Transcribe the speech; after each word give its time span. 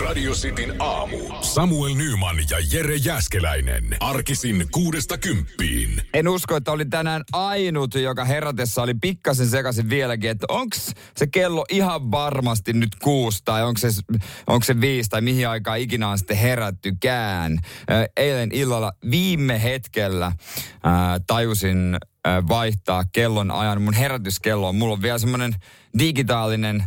Radio 0.00 0.32
Cityn 0.32 0.74
aamu. 0.78 1.18
Samuel 1.40 1.94
Nyman 1.94 2.36
ja 2.50 2.56
Jere 2.72 2.96
Jäskeläinen. 2.96 3.96
Arkisin 4.00 4.66
kuudesta 4.70 5.18
kymppiin. 5.18 6.02
En 6.14 6.28
usko, 6.28 6.56
että 6.56 6.72
oli 6.72 6.84
tänään 6.84 7.22
ainut, 7.32 7.94
joka 7.94 8.24
herätessä 8.24 8.82
oli 8.82 8.94
pikkasen 8.94 9.46
sekaisin 9.46 9.90
vieläkin, 9.90 10.30
että 10.30 10.46
onko 10.48 10.76
se 11.16 11.26
kello 11.26 11.64
ihan 11.70 12.10
varmasti 12.10 12.72
nyt 12.72 12.94
kuusi 13.02 13.42
tai 13.44 13.62
onko 13.62 13.78
se, 13.78 13.88
onko 14.46 14.64
se 14.64 14.80
viisi 14.80 15.10
tai 15.10 15.20
mihin 15.20 15.48
aikaan 15.48 15.78
ikinä 15.78 16.08
on 16.08 16.18
sitten 16.18 16.36
herättykään. 16.36 17.58
Eilen 18.16 18.50
illalla 18.52 18.92
viime 19.10 19.62
hetkellä 19.62 20.32
ää, 20.82 21.20
tajusin 21.26 21.96
vaihtaa 22.48 23.04
kellon 23.12 23.50
ajan. 23.50 23.82
Mun 23.82 23.94
herätyskello 23.94 24.68
on, 24.68 24.76
mulla 24.76 24.92
on 24.92 25.02
vielä 25.02 25.18
semmoinen 25.18 25.54
digitaalinen 25.98 26.84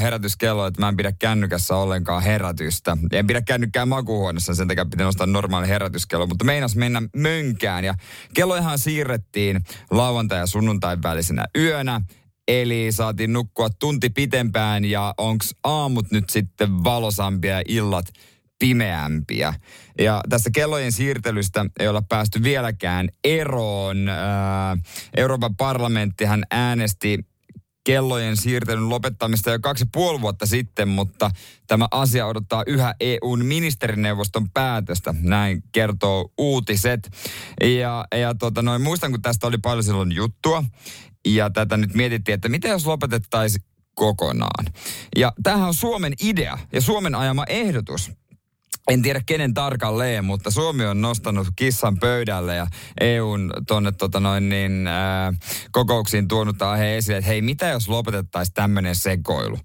herätyskello, 0.00 0.66
että 0.66 0.80
mä 0.80 0.88
en 0.88 0.96
pidä 0.96 1.12
kännykässä 1.18 1.76
ollenkaan 1.76 2.22
herätystä. 2.22 2.96
En 3.12 3.26
pidä 3.26 3.42
kännykkää 3.42 3.86
makuuhuoneessa, 3.86 4.54
sen 4.54 4.68
takia 4.68 4.84
pitää 4.84 5.06
nostaa 5.06 5.26
normaali 5.26 5.68
herätyskello, 5.68 6.26
mutta 6.26 6.44
meinas 6.44 6.76
mennä 6.76 7.02
mönkään. 7.16 7.84
Ja 7.84 7.94
kellojahan 8.34 8.78
siirrettiin 8.78 9.60
lauantai- 9.90 10.38
ja 10.38 10.46
sunnuntain 10.46 11.02
välisenä 11.02 11.46
yönä. 11.58 12.00
Eli 12.48 12.92
saatiin 12.92 13.32
nukkua 13.32 13.70
tunti 13.70 14.10
pitempään 14.10 14.84
ja 14.84 15.14
onks 15.18 15.54
aamut 15.64 16.10
nyt 16.10 16.30
sitten 16.30 16.84
valosampia 16.84 17.56
ja 17.56 17.62
illat 17.68 18.06
pimeämpiä. 18.62 19.54
Ja 19.98 20.20
tästä 20.28 20.50
kellojen 20.50 20.92
siirtelystä 20.92 21.66
ei 21.80 21.88
olla 21.88 22.02
päästy 22.08 22.42
vieläkään 22.42 23.08
eroon. 23.24 24.08
Ää, 24.08 24.76
Euroopan 25.16 25.56
parlamenttihan 25.56 26.44
äänesti 26.50 27.18
kellojen 27.84 28.36
siirtelyn 28.36 28.88
lopettamista 28.88 29.50
jo 29.50 29.58
kaksi 29.58 29.84
puoli 29.92 30.20
vuotta 30.20 30.46
sitten, 30.46 30.88
mutta 30.88 31.30
tämä 31.66 31.88
asia 31.90 32.26
odottaa 32.26 32.62
yhä 32.66 32.94
EUn 33.00 33.44
ministerineuvoston 33.44 34.50
päätöstä. 34.50 35.14
Näin 35.20 35.62
kertoo 35.72 36.32
uutiset. 36.38 37.10
Ja, 37.80 38.04
ja 38.14 38.34
tota 38.34 38.62
noin, 38.62 38.82
muistan, 38.82 39.10
kun 39.10 39.22
tästä 39.22 39.46
oli 39.46 39.58
paljon 39.58 39.84
silloin 39.84 40.12
juttua. 40.12 40.64
Ja 41.26 41.50
tätä 41.50 41.76
nyt 41.76 41.94
mietittiin, 41.94 42.34
että 42.34 42.48
mitä 42.48 42.68
jos 42.68 42.86
lopetettaisiin 42.86 43.64
kokonaan. 43.94 44.66
Ja 45.16 45.32
tämähän 45.42 45.68
on 45.68 45.74
Suomen 45.74 46.12
idea 46.22 46.58
ja 46.72 46.80
Suomen 46.80 47.14
ajama 47.14 47.44
ehdotus 47.48 48.21
en 48.90 49.02
tiedä 49.02 49.20
kenen 49.26 49.54
tarkalleen, 49.54 50.24
mutta 50.24 50.50
Suomi 50.50 50.86
on 50.86 51.00
nostanut 51.00 51.48
kissan 51.56 51.98
pöydälle 51.98 52.56
ja 52.56 52.66
EUn 53.00 53.52
tuonne 53.68 53.92
tota 53.92 54.20
noin 54.20 54.48
niin, 54.48 54.86
ää, 54.86 55.32
kokouksiin 55.72 56.28
tuonut 56.28 56.62
aiheen 56.62 56.96
esille, 56.96 57.18
että 57.18 57.28
hei, 57.28 57.42
mitä 57.42 57.68
jos 57.68 57.88
lopetettaisiin 57.88 58.54
tämmöinen 58.54 58.96
sekoilu? 58.96 59.58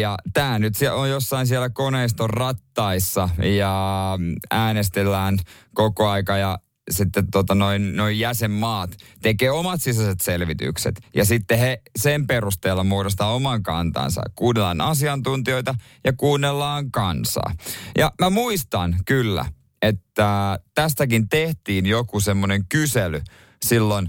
Ja 0.00 0.16
tämä 0.32 0.58
nyt 0.58 0.74
on 0.92 1.10
jossain 1.10 1.46
siellä 1.46 1.70
koneiston 1.70 2.30
rattaissa 2.30 3.28
ja 3.58 4.18
äänestellään 4.50 5.38
koko 5.74 6.08
aika 6.08 6.36
ja 6.36 6.58
sitten 6.90 7.30
tota 7.30 7.54
noin, 7.54 7.96
noin 7.96 8.18
jäsenmaat 8.18 8.96
tekee 9.22 9.50
omat 9.50 9.82
sisäiset 9.82 10.20
selvitykset 10.20 11.00
ja 11.14 11.24
sitten 11.24 11.58
he 11.58 11.82
sen 11.98 12.26
perusteella 12.26 12.84
muodostaa 12.84 13.34
oman 13.34 13.62
kantansa. 13.62 14.22
Kuunnellaan 14.34 14.80
asiantuntijoita 14.80 15.74
ja 16.04 16.12
kuunnellaan 16.12 16.90
kansaa. 16.90 17.52
Ja 17.98 18.12
mä 18.20 18.30
muistan 18.30 18.96
kyllä, 19.06 19.44
että 19.82 20.58
tästäkin 20.74 21.28
tehtiin 21.28 21.86
joku 21.86 22.20
semmoinen 22.20 22.64
kysely 22.68 23.22
silloin 23.64 24.08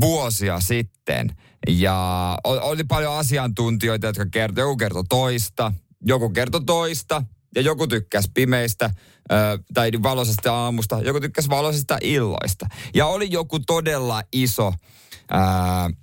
vuosia 0.00 0.60
sitten. 0.60 1.36
Ja 1.68 2.38
oli 2.44 2.84
paljon 2.84 3.14
asiantuntijoita, 3.14 4.06
jotka 4.06 4.26
kertoi, 4.26 4.62
joku 4.62 4.76
kertoi 4.76 5.04
toista, 5.08 5.72
joku 6.00 6.30
kertoi 6.30 6.64
toista, 6.64 7.22
ja 7.54 7.62
joku 7.62 7.86
tykkäsi 7.86 8.30
pimeistä 8.34 8.90
ö, 9.32 9.34
tai 9.74 9.90
valoisesta 10.02 10.54
aamusta, 10.54 11.00
joku 11.00 11.20
tykkäsi 11.20 11.48
valoisesta 11.48 11.98
illoista. 12.02 12.66
Ja 12.94 13.06
oli 13.06 13.30
joku 13.30 13.60
todella 13.60 14.22
iso 14.32 14.72
ö, 15.32 15.94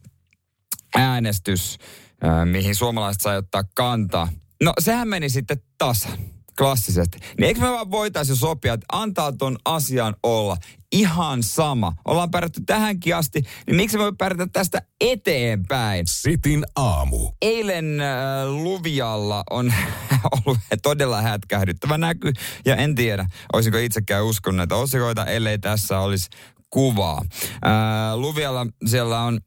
äänestys, 0.96 1.78
ö, 2.24 2.46
mihin 2.46 2.76
suomalaiset 2.76 3.22
sai 3.22 3.38
ottaa 3.38 3.64
kantaa. 3.76 4.28
No 4.64 4.74
sehän 4.80 5.08
meni 5.08 5.30
sitten 5.30 5.62
tasan 5.78 6.39
klassisesti. 6.60 7.18
Niin 7.38 7.48
eikö 7.48 7.60
me 7.60 7.72
vaan 7.72 7.92
voitaisiin 7.92 8.36
sopia, 8.36 8.74
että 8.74 8.86
antaa 8.92 9.32
ton 9.32 9.58
asian 9.66 10.16
olla 10.24 10.58
ihan 10.92 11.44
sama. 11.44 11.94
Ollaan 12.06 12.32
pärjätty 12.32 12.62
tähänkin 12.66 13.16
asti, 13.16 13.42
niin 13.68 13.76
miksi 13.76 13.98
me 13.98 14.04
pärjätä 14.18 14.48
tästä 14.54 14.82
eteenpäin? 15.02 16.06
Sitin 16.08 16.66
aamu. 16.76 17.32
Eilen 17.42 18.02
äh, 18.02 18.48
Luvialla 18.48 19.44
on 19.50 19.74
ollut 20.36 20.58
todella 20.84 21.22
hätkähdyttävä 21.22 21.98
näky, 21.98 22.34
ja 22.66 22.76
en 22.76 22.96
tiedä, 22.96 23.26
olisinko 23.54 23.78
itsekään 23.78 24.26
uskonut 24.26 24.58
näitä 24.58 24.76
osikoita, 24.76 25.26
ellei 25.26 25.60
tässä 25.60 26.00
olisi 26.00 26.30
kuvaa. 26.70 27.22
Äh, 27.66 28.16
Luvialla 28.16 28.68
siellä 28.86 29.22
on 29.22 29.40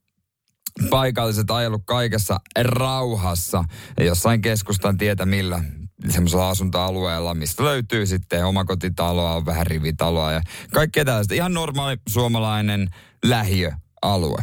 paikalliset 0.90 1.50
ajellut 1.50 1.82
kaikessa 1.84 2.40
rauhassa 2.62 3.64
jossain 4.00 4.42
keskustan 4.42 4.98
tietä 4.98 5.26
millä 5.26 5.64
semmoisella 6.08 6.50
asuntoalueella, 6.50 7.34
mistä 7.34 7.64
löytyy 7.64 8.06
sitten 8.06 8.46
omakotitaloa, 8.46 9.46
vähän 9.46 9.66
rivitaloa 9.66 10.32
ja 10.32 10.40
kaikkea 10.72 11.04
tällaista. 11.04 11.34
Ihan 11.34 11.54
normaali 11.54 11.96
suomalainen 12.08 12.88
lähiö 13.24 13.72
alue. 14.02 14.42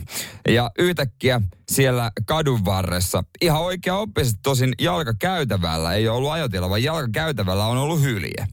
Ja 0.49 0.71
yhtäkkiä 0.79 1.41
siellä 1.71 2.11
kadun 2.25 2.65
varressa, 2.65 3.23
ihan 3.41 3.61
oikea 3.61 3.97
oppisesti 3.97 4.39
tosin 4.43 4.73
jalkakäytävällä, 4.81 5.93
ei 5.93 6.07
ollut 6.07 6.31
ajotila, 6.31 6.69
vaan 6.69 6.83
jalkakäytävällä 6.83 7.65
on 7.65 7.77
ollut 7.77 8.01
hylje. 8.01 8.47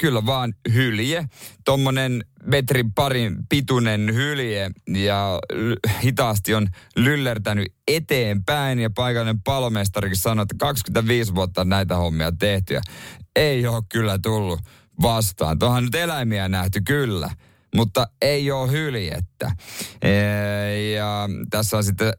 Kyllä 0.00 0.26
vaan 0.26 0.54
hylje, 0.72 1.28
tommonen 1.64 2.24
metrin 2.44 2.92
parin 2.92 3.36
pituinen 3.48 4.14
hylje 4.14 4.70
ja 4.88 5.38
hitaasti 6.02 6.54
on 6.54 6.68
lyllertänyt 6.96 7.72
eteenpäin 7.88 8.78
ja 8.78 8.90
paikallinen 8.90 9.42
palomestarikin 9.42 10.16
sanoi, 10.16 10.42
että 10.42 10.54
25 10.58 11.34
vuotta 11.34 11.64
näitä 11.64 11.96
hommia 11.96 12.32
tehty 12.32 12.74
ja 12.74 12.80
ei 13.36 13.66
ole 13.66 13.82
kyllä 13.88 14.18
tullut 14.18 14.60
vastaan. 15.02 15.58
Tuohan 15.58 15.84
nyt 15.84 15.94
eläimiä 15.94 16.48
nähty 16.48 16.80
kyllä 16.80 17.30
mutta 17.74 18.06
ei 18.22 18.50
ole 18.50 18.72
hyljettä. 18.72 19.50
Ja 20.94 21.28
tässä 21.50 21.76
on 21.76 21.84
sitten 21.84 22.12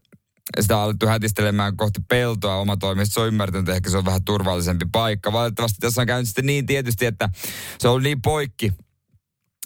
sitä 0.59 0.81
alettu 0.81 1.08
hätistelemään 1.08 1.78
kohti 1.78 2.02
peltoa 2.09 2.56
oma 2.56 2.78
toimesta. 2.78 3.13
Se 3.13 3.19
on 3.19 3.28
ymmärtänyt, 3.28 3.63
että 3.69 3.75
ehkä 3.75 3.90
se 3.90 3.97
on 3.97 4.06
vähän 4.06 4.24
turvallisempi 4.24 4.86
paikka. 4.91 5.31
Valitettavasti 5.31 5.78
tässä 5.80 6.02
on 6.02 6.07
käynyt 6.07 6.28
sitten 6.28 6.46
niin 6.46 6.66
tietysti, 6.66 7.06
että 7.06 7.30
se 7.80 7.88
on 7.88 8.03
niin 8.03 8.22
poikki 8.22 8.72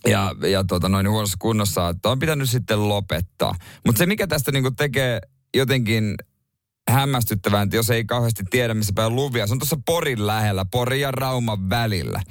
ja, 0.08 0.36
ja 0.50 0.64
tota, 0.64 0.90
noin 0.90 1.10
huonossa 1.10 1.38
kunnossa, 1.40 1.90
että 1.90 2.10
on 2.10 2.20
pitänyt 2.20 2.50
sitten 2.50 2.90
lopettaa. 2.90 3.56
Mutta 3.86 4.00
se, 4.00 4.06
mikä 4.06 4.28
tästä 4.28 4.52
niinku 4.52 4.72
tekee 4.72 5.22
jotenkin 5.56 6.16
hämmästyttävää, 6.90 7.62
että 7.62 7.76
jos 7.76 7.90
ei 7.90 8.06
kauheasti 8.06 8.44
tiedä, 8.50 8.74
missä 8.74 8.94
päin 8.96 9.16
luvia, 9.16 9.48
se 9.48 9.54
on 9.54 9.60
tuossa 9.60 9.80
Porin 9.86 10.28
lähellä, 10.28 10.66
Porin 10.72 11.02
ja 11.02 11.12
Rauman 11.12 11.70
välillä. 11.70 12.22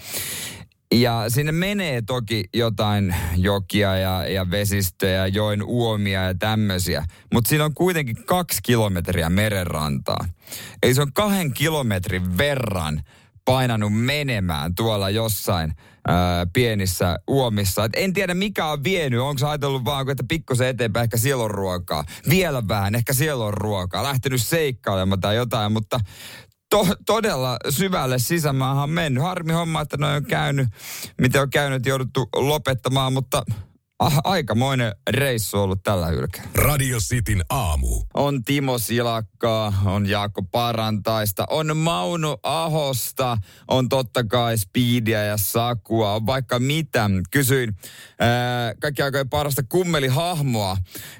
Ja 0.94 1.24
sinne 1.28 1.52
menee 1.52 2.02
toki 2.02 2.44
jotain 2.54 3.14
jokia 3.36 3.96
ja, 3.96 4.26
ja 4.28 4.50
vesistöjä, 4.50 5.26
joen 5.26 5.62
uomia 5.62 6.22
ja 6.22 6.34
tämmöisiä. 6.34 7.04
Mutta 7.32 7.48
siinä 7.48 7.64
on 7.64 7.74
kuitenkin 7.74 8.24
kaksi 8.24 8.60
kilometriä 8.62 9.30
merenrantaa. 9.30 10.28
Eli 10.82 10.94
se 10.94 11.02
on 11.02 11.12
kahden 11.12 11.52
kilometrin 11.52 12.38
verran 12.38 13.02
painanut 13.44 13.92
menemään 13.94 14.74
tuolla 14.74 15.10
jossain 15.10 15.72
ää, 16.08 16.46
pienissä 16.52 17.18
uomissa. 17.28 17.84
Et 17.84 17.92
en 17.96 18.12
tiedä 18.12 18.34
mikä 18.34 18.66
on 18.66 18.84
vienyt. 18.84 19.20
Onko 19.20 19.48
ajatellut 19.48 19.84
vaan, 19.84 20.10
että 20.10 20.24
pikkusen 20.28 20.68
eteenpäin 20.68 21.04
ehkä 21.04 21.16
siellä 21.16 21.44
on 21.44 21.50
ruokaa. 21.50 22.04
Vielä 22.30 22.68
vähän, 22.68 22.94
ehkä 22.94 23.12
siellä 23.12 23.44
on 23.44 23.54
ruokaa. 23.54 24.02
Lähtenyt 24.02 24.42
seikkailemaan 24.42 25.20
tai 25.20 25.36
jotain, 25.36 25.72
mutta 25.72 26.00
to, 26.70 26.86
todella 27.06 27.56
syvälle 27.70 28.18
sisämaahan 28.18 28.90
mennyt. 28.90 29.22
Harmi 29.22 29.52
homma, 29.52 29.80
että 29.80 29.96
noin 29.96 30.16
on 30.16 30.24
käynyt, 30.24 30.68
miten 31.20 31.42
on 31.42 31.50
käynyt, 31.50 31.86
jouduttu 31.86 32.28
lopettamaan, 32.34 33.12
mutta 33.12 33.42
ah, 33.98 34.18
aikamoinen 34.24 34.94
reissu 35.10 35.58
ollut 35.58 35.82
tällä 35.82 36.06
hylkeellä. 36.06 36.50
Radio 36.54 36.98
Cityn 36.98 37.44
aamu. 37.50 38.02
On 38.14 38.44
Timo 38.44 38.78
Silakkaa, 38.78 39.82
on 39.84 40.08
Jaakko 40.08 40.42
Parantaista, 40.42 41.46
on 41.50 41.76
Mauno 41.76 42.38
Ahosta, 42.42 43.38
on 43.68 43.88
totta 43.88 44.24
kai 44.24 44.58
Speedia 44.58 45.24
ja 45.24 45.36
Sakua, 45.36 46.14
on 46.14 46.26
vaikka 46.26 46.58
mitä. 46.58 47.10
Kysyin 47.30 47.76
ää, 48.20 48.74
kaikki 48.80 49.02
aikojen 49.02 49.28
parasta 49.28 49.62
kummelihahmoa 49.68 50.76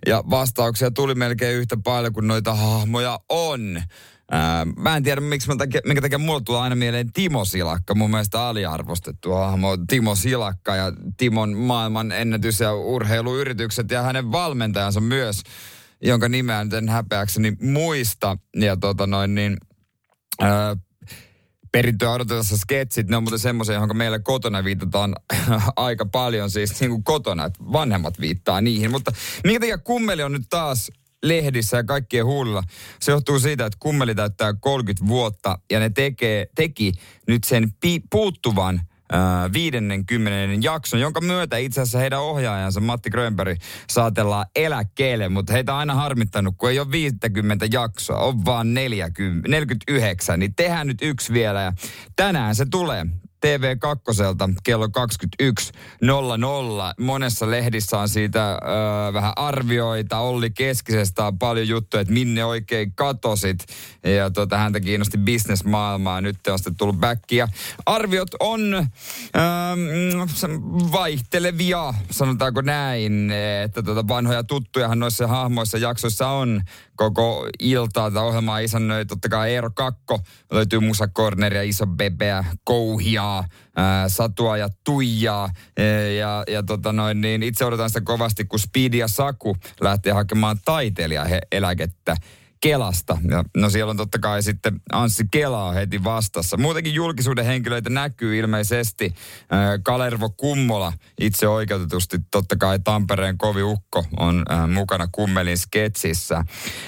ja 0.06 0.24
vastauksia 0.30 0.90
tuli 0.90 1.14
melkein 1.14 1.56
yhtä 1.56 1.76
paljon 1.84 2.12
kuin 2.12 2.28
noita 2.28 2.54
hahmoja 2.54 3.20
on. 3.28 3.82
Ää, 4.30 4.66
mä 4.76 4.96
en 4.96 5.02
tiedä, 5.02 5.20
miksi 5.20 5.48
mä 5.48 5.56
takia, 5.56 5.80
minkä 5.86 6.00
takia 6.00 6.18
mulle 6.18 6.40
tulee 6.44 6.60
aina 6.60 6.76
mieleen 6.76 7.12
Timo 7.12 7.44
Silakka, 7.44 7.94
mun 7.94 8.10
mielestä 8.10 8.42
aliarvostettu 8.42 9.32
hahmo. 9.32 9.76
Timo 9.88 10.14
Silakka 10.14 10.76
ja 10.76 10.92
Timon 11.16 11.56
maailman 11.56 12.12
ennätys- 12.12 12.60
ja 12.60 12.74
urheiluyritykset 12.74 13.90
ja 13.90 14.02
hänen 14.02 14.32
valmentajansa 14.32 15.00
myös, 15.00 15.42
jonka 16.02 16.28
nimeä 16.28 16.64
nyt 16.64 16.72
en 16.72 16.88
häpeäkseni 16.88 17.52
muista. 17.60 18.38
Ja 18.56 18.76
tota 18.76 19.06
noin 19.06 19.34
niin, 19.34 19.56
ää, 20.40 20.76
perintöä 21.72 22.12
odotellessa 22.12 22.56
sketsit, 22.56 23.08
ne 23.08 23.16
on 23.16 23.22
muuten 23.22 23.38
semmoisia, 23.38 23.74
johon 23.74 23.96
meillä 23.96 24.18
kotona 24.18 24.64
viitataan 24.64 25.16
aika 25.76 26.06
paljon, 26.06 26.50
siis 26.50 26.80
niin 26.80 26.90
kuin 26.90 27.04
kotona, 27.04 27.44
että 27.44 27.64
vanhemmat 27.72 28.20
viittaa 28.20 28.60
niihin. 28.60 28.90
Mutta 28.90 29.12
minkä 29.44 29.60
takia 29.60 29.78
kummeli 29.78 30.22
on 30.22 30.32
nyt 30.32 30.46
taas 30.50 30.90
lehdissä 31.22 31.76
ja 31.76 31.84
kaikkien 31.84 32.26
huulilla. 32.26 32.62
Se 33.00 33.12
johtuu 33.12 33.38
siitä, 33.38 33.66
että 33.66 33.76
kummeli 33.80 34.14
täyttää 34.14 34.54
30 34.60 35.06
vuotta 35.06 35.58
ja 35.70 35.80
ne 35.80 35.90
tekee, 35.90 36.46
teki 36.54 36.92
nyt 37.26 37.44
sen 37.44 37.72
pi- 37.80 38.02
puuttuvan 38.10 38.80
50. 39.52 40.30
jakson, 40.60 41.00
jonka 41.00 41.20
myötä 41.20 41.56
itse 41.56 41.80
asiassa 41.80 41.98
heidän 41.98 42.20
ohjaajansa 42.20 42.80
Matti 42.80 43.10
Grönberg 43.10 43.58
saatellaan 43.90 44.46
eläkkeelle, 44.56 45.28
mutta 45.28 45.52
heitä 45.52 45.72
on 45.72 45.78
aina 45.78 45.94
harmittanut, 45.94 46.54
kun 46.58 46.70
ei 46.70 46.78
ole 46.78 46.90
50 46.90 47.66
jaksoa, 47.72 48.18
on 48.18 48.44
vaan 48.44 48.74
40, 48.74 49.48
49, 49.48 50.38
niin 50.38 50.54
tehdään 50.54 50.86
nyt 50.86 51.02
yksi 51.02 51.32
vielä 51.32 51.62
ja 51.62 51.72
tänään 52.16 52.54
se 52.54 52.66
tulee. 52.70 53.06
TV2 53.46 54.54
kello 54.62 54.86
21.00. 54.86 54.94
Monessa 57.00 57.50
lehdissä 57.50 57.98
on 57.98 58.08
siitä 58.08 58.52
ö, 58.52 58.58
vähän 59.12 59.32
arvioita. 59.36 60.18
Olli 60.18 60.50
Keskisestä 60.50 61.26
on 61.26 61.38
paljon 61.38 61.68
juttuja, 61.68 62.00
että 62.00 62.12
minne 62.12 62.44
oikein 62.44 62.92
katosit. 62.94 63.58
Ja 64.04 64.30
tota, 64.30 64.56
häntä 64.56 64.80
kiinnosti 64.80 65.18
bisnesmaailmaa. 65.18 66.20
Nyt 66.20 66.36
te 66.42 66.50
olette 66.50 66.70
tullut 66.78 66.96
backia. 66.96 67.48
Arviot 67.86 68.30
on 68.40 68.74
ö, 68.74 68.80
vaihtelevia, 70.92 71.94
sanotaanko 72.10 72.60
näin. 72.60 73.30
Että 73.64 73.82
tota, 73.82 74.08
vanhoja 74.08 74.44
tuttujahan 74.44 74.98
noissa 74.98 75.26
hahmoissa 75.26 75.78
jaksoissa 75.78 76.28
on 76.28 76.62
koko 77.00 77.48
iltaa 77.60 78.10
tätä 78.10 78.22
ohjelmaa 78.22 78.58
isännöi 78.58 79.06
totta 79.06 79.28
kai 79.28 79.54
Eero 79.54 79.70
Kakko. 79.74 80.20
Löytyy 80.52 80.80
Musa 80.80 81.08
Corneria, 81.08 81.62
Iso 81.62 81.86
Bebeä, 81.86 82.44
Kouhiaa, 82.64 83.44
ää, 83.76 84.08
Satua 84.08 84.56
ja 84.56 84.68
Tuijaa. 84.84 85.50
E, 85.76 86.12
ja, 86.14 86.44
ja 86.48 86.62
tota 86.62 86.92
noin, 86.92 87.20
niin 87.20 87.42
itse 87.42 87.64
odotan 87.64 87.90
sitä 87.90 88.00
kovasti, 88.00 88.44
kun 88.44 88.58
Speedy 88.58 88.96
ja 88.96 89.08
Saku 89.08 89.56
lähtee 89.80 90.12
hakemaan 90.12 90.58
taiteilijaeläkettä. 90.64 92.16
Kelasta. 92.60 93.18
Ja, 93.30 93.44
no 93.56 93.70
siellä 93.70 93.90
on 93.90 93.96
totta 93.96 94.18
kai 94.18 94.42
sitten 94.42 94.80
Anssi 94.92 95.24
Kelaa 95.30 95.72
heti 95.72 96.04
vastassa. 96.04 96.56
Muutenkin 96.56 96.94
julkisuuden 96.94 97.44
henkilöitä 97.44 97.90
näkyy 97.90 98.38
ilmeisesti. 98.38 99.14
Kalervo 99.82 100.30
Kummola 100.30 100.92
itse 101.20 101.48
oikeutetusti 101.48 102.18
totta 102.30 102.56
kai 102.56 102.78
Tampereen 102.78 103.38
kovi 103.38 103.62
ukko 103.62 104.04
on 104.16 104.44
mukana 104.74 105.08
Kummelin 105.12 105.58
sketsissä. 105.58 106.44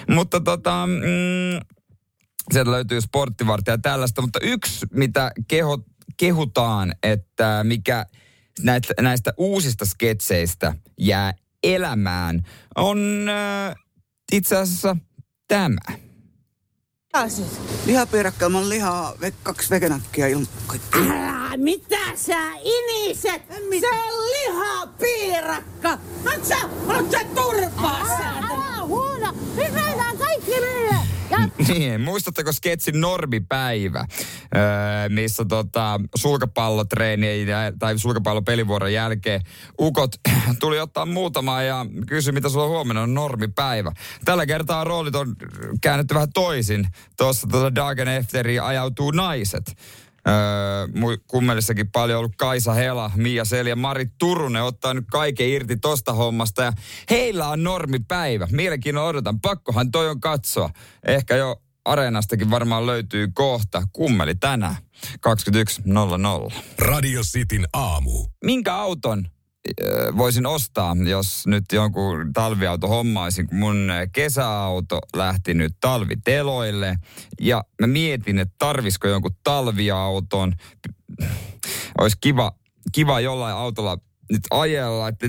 Mutta 0.09 0.41
tota... 0.41 0.87
Mm, 0.87 1.67
sieltä 2.53 2.71
löytyy 2.71 3.01
sporttivartija 3.01 3.75
ja 3.75 3.79
tällaista, 3.79 4.23
mutta 4.23 4.39
yksi, 4.43 4.87
mitä 4.93 5.33
keho, 5.49 5.79
kehutaan, 6.17 6.93
että 7.03 7.61
mikä 7.65 8.07
näistä, 8.63 8.95
näistä 9.01 9.33
uusista 9.37 9.87
sketseistä 9.87 10.75
jää 10.99 11.35
elämään, 11.63 12.43
on 12.77 13.29
äh, 13.29 13.75
itse 14.33 14.57
asiassa 14.57 14.97
tämä? 15.49 15.97
Mitä 17.15 17.29
siis? 17.29 17.61
Lihapiirakka 17.87 18.47
ilman 18.47 18.69
lihaa, 18.69 19.15
ve, 19.21 19.33
kaksi 19.43 19.71
vegenakkia 19.71 20.27
ilman 20.27 20.47
Älä, 20.95 21.57
mitä 21.57 22.17
sä 22.17 22.53
iniset? 22.63 23.43
Se 23.81 23.89
on 23.89 24.23
lihapiirakka! 24.33 25.99
Nyt 26.25 26.45
sä, 26.45 26.57
nyt 26.87 27.11
sä 27.11 27.25
turpaa 27.35 28.01
Älä, 28.01 28.29
älä 28.39 28.87
huuda! 28.87 29.33
Nyt 29.57 29.73
kaikki 30.19 30.51
meille! 30.51 31.22
Niin, 31.69 32.01
muistatteko 32.01 32.53
sketsin 32.53 33.01
Normipäivä, 33.01 34.07
öö, 34.57 35.09
missä 35.09 35.45
tota, 35.45 36.01
sulkapallotreenien 36.15 37.47
ja- 37.47 37.73
tai 37.79 37.99
sulkapallopelivuoron 37.99 38.93
jälkeen 38.93 39.41
ukot 39.81 40.11
tuli 40.61 40.81
ottaa 40.81 41.07
muutama 41.07 41.63
ja 41.63 41.87
kysyi, 42.07 42.33
mitä 42.33 42.49
sulla 42.49 42.69
huomenna 42.69 43.03
on 43.03 43.15
Normipäivä. 43.15 43.93
Tällä 44.25 44.47
kertaa 44.47 44.85
roolit 44.85 45.15
on 45.15 45.37
käännetty 45.81 46.15
vähän 46.15 46.33
toisin. 46.33 46.87
Tuossa 47.17 47.47
tota 47.51 47.75
Dagen 47.75 48.09
Efteriin 48.09 48.63
ajautuu 48.63 49.11
naiset. 49.11 49.77
Öö, 50.29 51.17
kummelissakin 51.27 51.91
paljon 51.91 52.19
ollut 52.19 52.37
Kaisa 52.37 52.73
Hela, 52.73 53.11
Mia 53.17 53.45
Seli 53.45 53.69
ja 53.69 53.77
Mari 53.77 54.07
Turunen 54.19 54.63
ottaa 54.63 54.95
nyt 54.95 55.05
kaiken 55.11 55.49
irti 55.49 55.77
tosta 55.77 56.13
hommasta. 56.13 56.63
Ja 56.63 56.73
heillä 57.11 57.49
on 57.49 57.63
normipäivä. 57.63 58.49
Mielenkiinnolla 58.51 59.09
odotan. 59.09 59.41
Pakkohan 59.41 59.91
toi 59.91 60.09
on 60.09 60.21
katsoa. 60.21 60.71
Ehkä 61.07 61.37
jo 61.37 61.57
areenastakin 61.85 62.51
varmaan 62.51 62.87
löytyy 62.87 63.29
kohta. 63.35 63.83
Kummeli 63.93 64.35
tänään 64.35 64.77
21.00. 66.49 66.53
Radio 66.79 67.23
Cityn 67.23 67.67
aamu. 67.73 68.27
Minkä 68.45 68.75
auton 68.75 69.29
voisin 70.17 70.47
ostaa, 70.47 70.97
jos 71.09 71.47
nyt 71.47 71.65
jonkun 71.73 72.33
talviauto 72.33 72.89
hommaisin, 72.89 73.47
kun 73.47 73.59
mun 73.59 73.91
kesäauto 74.13 74.99
lähti 75.17 75.55
nyt 75.55 75.73
talviteloille. 75.81 76.97
Ja 77.41 77.65
mä 77.81 77.87
mietin, 77.87 78.39
että 78.39 78.55
tarvisiko 78.59 79.09
jonkun 79.09 79.37
talviauton. 79.45 80.53
Olisi 81.99 82.17
kiva, 82.21 82.53
kiva 82.93 83.21
jollain 83.21 83.57
autolla 83.57 83.99
nyt 84.31 84.43
ajella, 84.51 85.09
että 85.09 85.27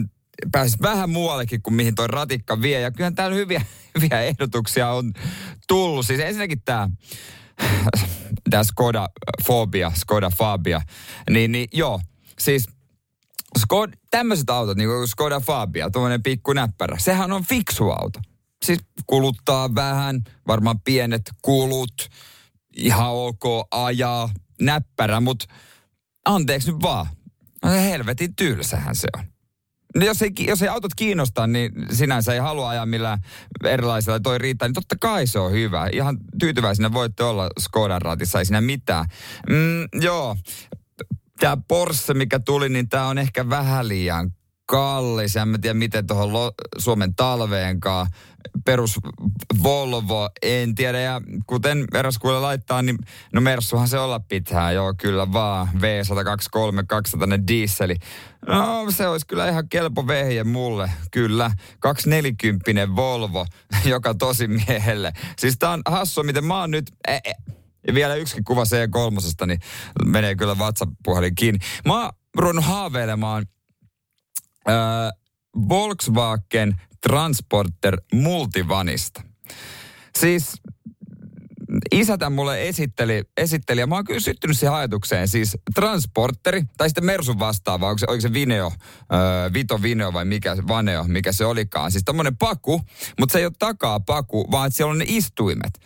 pääsis 0.52 0.82
vähän 0.82 1.10
muuallekin 1.10 1.62
kuin 1.62 1.74
mihin 1.74 1.96
toi 1.96 2.08
ratikka 2.08 2.62
vie. 2.62 2.80
Ja 2.80 2.92
kyllähän 2.92 3.16
täällä 3.16 3.36
hyviä, 3.36 3.66
hyviä 3.96 4.22
ehdotuksia 4.22 4.90
on 4.90 5.14
tullut. 5.68 6.06
Siis 6.06 6.20
ensinnäkin 6.20 6.62
tämä 6.66 6.90
tämä 8.50 8.64
Skoda 8.64 9.10
Fobia, 9.48 9.92
Skoda 9.96 10.30
Fabia, 10.30 10.82
niin, 11.30 11.52
niin 11.52 11.68
joo, 11.74 12.02
siis 12.40 12.68
Skod, 13.74 13.94
tämmöiset 14.12 14.50
autot, 14.50 14.78
niin 14.78 14.90
kuin 14.90 15.08
Skoda 15.08 15.40
Fabia, 15.40 15.90
tuommoinen 15.90 16.24
pikku 16.24 16.54
näppärä, 16.54 16.98
sehän 17.00 17.32
on 17.32 17.44
fiksu 17.44 17.90
auto. 17.90 18.20
Siis 18.66 18.80
kuluttaa 19.08 19.76
vähän, 19.76 20.22
varmaan 20.48 20.80
pienet 20.80 21.22
kulut, 21.42 22.10
ihan 22.76 23.12
ok 23.12 23.44
ajaa, 23.72 24.30
näppärä, 24.62 25.20
mutta 25.20 25.46
anteeksi 26.26 26.72
nyt 26.72 26.82
vaan, 26.82 27.06
no 27.64 27.72
helvetin 27.72 28.36
tylsähän 28.36 28.96
se 28.96 29.08
on. 29.18 29.24
No 29.96 30.06
jos 30.06 30.22
ei, 30.22 30.32
jos 30.48 30.62
ei 30.62 30.68
autot 30.68 30.96
kiinnosta, 30.96 31.48
niin 31.48 31.72
sinänsä 31.92 32.34
ei 32.34 32.40
halua 32.40 32.70
ajaa 32.70 32.86
millään 32.86 33.20
erilaisilla 33.64 34.20
toi 34.20 34.38
riittää, 34.38 34.68
niin 34.68 34.74
totta 34.74 34.96
kai 35.00 35.28
se 35.28 35.40
on 35.40 35.52
hyvä. 35.52 35.90
Ihan 35.92 36.18
tyytyväisenä 36.40 36.94
voitte 36.94 37.24
olla 37.24 37.50
Skodan 37.60 38.02
ratissa, 38.02 38.40
ei 38.40 38.46
siinä 38.46 38.62
mitään. 38.62 39.06
Mm, 39.50 40.02
joo, 40.02 40.36
tämä 41.40 41.58
Porsche, 41.68 42.14
mikä 42.14 42.40
tuli, 42.40 42.70
niin 42.70 42.90
tämä 42.90 43.08
on 43.08 43.18
ehkä 43.18 43.50
vähän 43.50 43.88
liian 43.88 44.32
kallis. 44.66 45.36
En 45.36 45.48
mä 45.48 45.58
tiedä, 45.58 45.74
miten 45.74 46.08
tuohon 46.08 46.34
lo- 46.34 46.54
Suomen 46.78 47.16
talveenkaan. 47.16 48.08
Perus 48.66 49.00
Volvo, 49.64 50.30
en 50.42 50.76
tiedä. 50.76 51.00
Ja 51.00 51.22
kuten 51.48 51.86
eräs 51.94 52.18
kuule 52.18 52.40
laittaa, 52.40 52.82
niin 52.82 52.98
no 53.34 53.42
Mersuhan 53.42 53.88
se 53.88 54.00
olla 54.00 54.20
pitää. 54.20 54.72
Joo, 54.72 54.94
kyllä 54.98 55.34
vaan. 55.34 55.68
V123 55.68 56.86
200 56.88 57.28
dieseli. 57.48 57.96
No, 58.48 58.86
se 58.92 59.08
olisi 59.08 59.28
kyllä 59.28 59.50
ihan 59.50 59.70
kelpo 59.70 60.08
vehje 60.08 60.44
mulle. 60.44 60.92
Kyllä. 61.12 61.52
240 61.80 62.96
Volvo, 62.96 63.46
joka 63.86 64.14
tosi 64.14 64.48
miehelle. 64.48 65.14
Siis 65.38 65.58
tää 65.60 65.70
on 65.70 65.82
hassu, 65.86 66.24
miten 66.24 66.46
mä 66.46 66.60
oon 66.60 66.72
nyt... 66.72 66.92
E- 67.08 67.16
e- 67.16 67.63
ja 67.88 67.94
vielä 67.94 68.16
yksikin 68.16 68.44
kuva 68.44 68.64
C3, 68.64 69.46
niin 69.46 69.60
menee 70.06 70.36
kyllä 70.36 70.56
WhatsApp-puhelin 70.56 71.36
kiinni. 71.36 71.60
Mä 71.86 72.04
oon 72.04 72.12
ruvennut 72.36 72.66
haaveilemaan 72.66 73.46
äh, 74.70 74.76
Volkswagen 75.70 76.82
Transporter 77.02 78.02
Multivanista. 78.14 79.22
Siis 80.20 80.54
isä 82.00 82.18
tämän 82.18 82.34
mulle 82.34 82.68
esitteli, 82.68 83.24
esitteli 83.38 83.80
ja 83.80 83.88
mä 83.88 83.96
oon 83.96 84.04
kyllä 84.04 84.20
syttynyt 84.20 84.60
siihen 84.60 84.74
ajatukseen. 84.74 85.28
Siis 85.28 85.58
transporteri, 85.76 86.64
tai 86.78 86.90
sitten 86.90 87.06
Mersun 87.06 87.40
vastaava, 87.40 87.90
onko 87.90 87.98
se, 87.98 88.06
oliko 88.10 88.22
se 88.22 88.34
Vineo, 88.34 88.72
öö, 89.14 89.54
Vito 89.54 89.82
Vineo 89.82 90.14
vai 90.14 90.26
mikä, 90.26 90.58
Vaneo, 90.68 91.04
mikä 91.04 91.32
se 91.32 91.46
olikaan. 91.46 91.92
Siis 91.92 92.04
tommonen 92.04 92.38
paku, 92.38 92.82
mutta 93.20 93.34
se 93.34 93.40
ei 93.40 93.46
ole 93.46 93.54
takaa 93.60 94.00
paku, 94.00 94.52
vaan 94.52 94.68
että 94.68 94.78
siellä 94.78 94.92
on 94.92 94.98
ne 94.98 95.06
istuimet. 95.08 95.80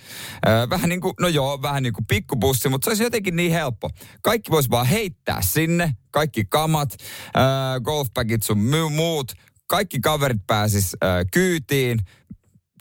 Öö, 0.48 0.70
vähän 0.70 0.90
niin 0.90 1.02
kuin, 1.02 1.14
no 1.20 1.28
joo, 1.28 1.62
vähän 1.62 1.84
niin 1.84 1.94
kuin 1.94 2.06
pikkubussi, 2.06 2.70
mutta 2.70 2.86
se 2.86 2.90
olisi 2.90 3.04
jotenkin 3.04 3.36
niin 3.36 3.52
helppo. 3.52 3.90
Kaikki 4.22 4.52
voisi 4.52 4.70
vaan 4.70 4.86
heittää 4.86 5.42
sinne, 5.42 5.96
kaikki 6.12 6.46
kamat, 6.46 6.90
öö, 7.38 7.80
golfbagit 7.80 8.44
sun 8.44 8.58
muut, 8.92 9.32
kaikki 9.68 10.00
kaverit 10.00 10.48
pääsis 10.48 10.96
öö, 11.04 11.24
kyytiin, 11.34 12.00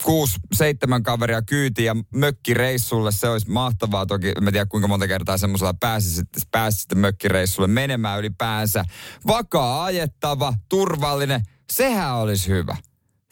kuusi, 0.03 0.39
seitsemän 0.53 1.03
kaveria 1.03 1.41
kyytiin 1.41 1.85
ja 1.85 1.95
mökkireissulle. 2.15 3.11
Se 3.11 3.29
olisi 3.29 3.49
mahtavaa 3.49 4.05
toki. 4.05 4.31
Mä 4.41 4.51
tiedän 4.51 4.69
kuinka 4.69 4.87
monta 4.87 5.07
kertaa 5.07 5.37
semmoisella 5.37 5.73
pääsi 5.73 6.09
sitten, 6.09 6.41
pääsi 6.51 6.79
sitten 6.79 6.97
mökkireissulle 6.97 7.67
menemään 7.67 8.19
ylipäänsä. 8.19 8.85
Vakaa 9.27 9.83
ajettava, 9.83 10.53
turvallinen. 10.69 11.41
Sehän 11.71 12.15
olisi 12.15 12.47
hyvä. 12.47 12.77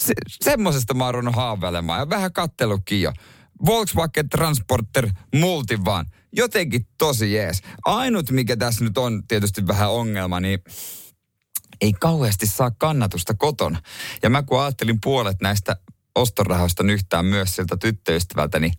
Se, 0.03 0.13
semmoisesta 0.43 0.93
mä 0.93 1.05
oon 1.05 1.34
haaveilemaan 1.34 2.00
ja 2.00 2.10
vähän 2.10 2.34
kattelutkin 2.34 3.01
jo. 3.01 3.13
Volkswagen 3.65 4.29
Transporter 4.29 5.10
Multivan. 5.36 6.05
Jotenkin 6.34 6.88
tosi 6.98 7.34
jees. 7.34 7.62
Ainut, 7.86 8.31
mikä 8.31 8.57
tässä 8.57 8.84
nyt 8.84 8.98
on 8.98 9.24
tietysti 9.27 9.67
vähän 9.67 9.91
ongelma, 9.91 10.39
niin 10.39 10.60
ei 11.81 11.93
kauheasti 11.93 12.48
saa 12.48 12.72
kannatusta 12.72 13.34
kotona. 13.34 13.81
Ja 14.24 14.29
mä 14.29 14.43
kun 14.43 14.62
ajattelin 14.62 15.01
puolet 15.03 15.41
näistä 15.41 15.77
ostorahoista 16.15 16.84
yhtään 16.84 17.25
myös 17.25 17.55
siltä 17.55 17.77
tyttöystävältä, 17.77 18.60
niin 18.60 18.74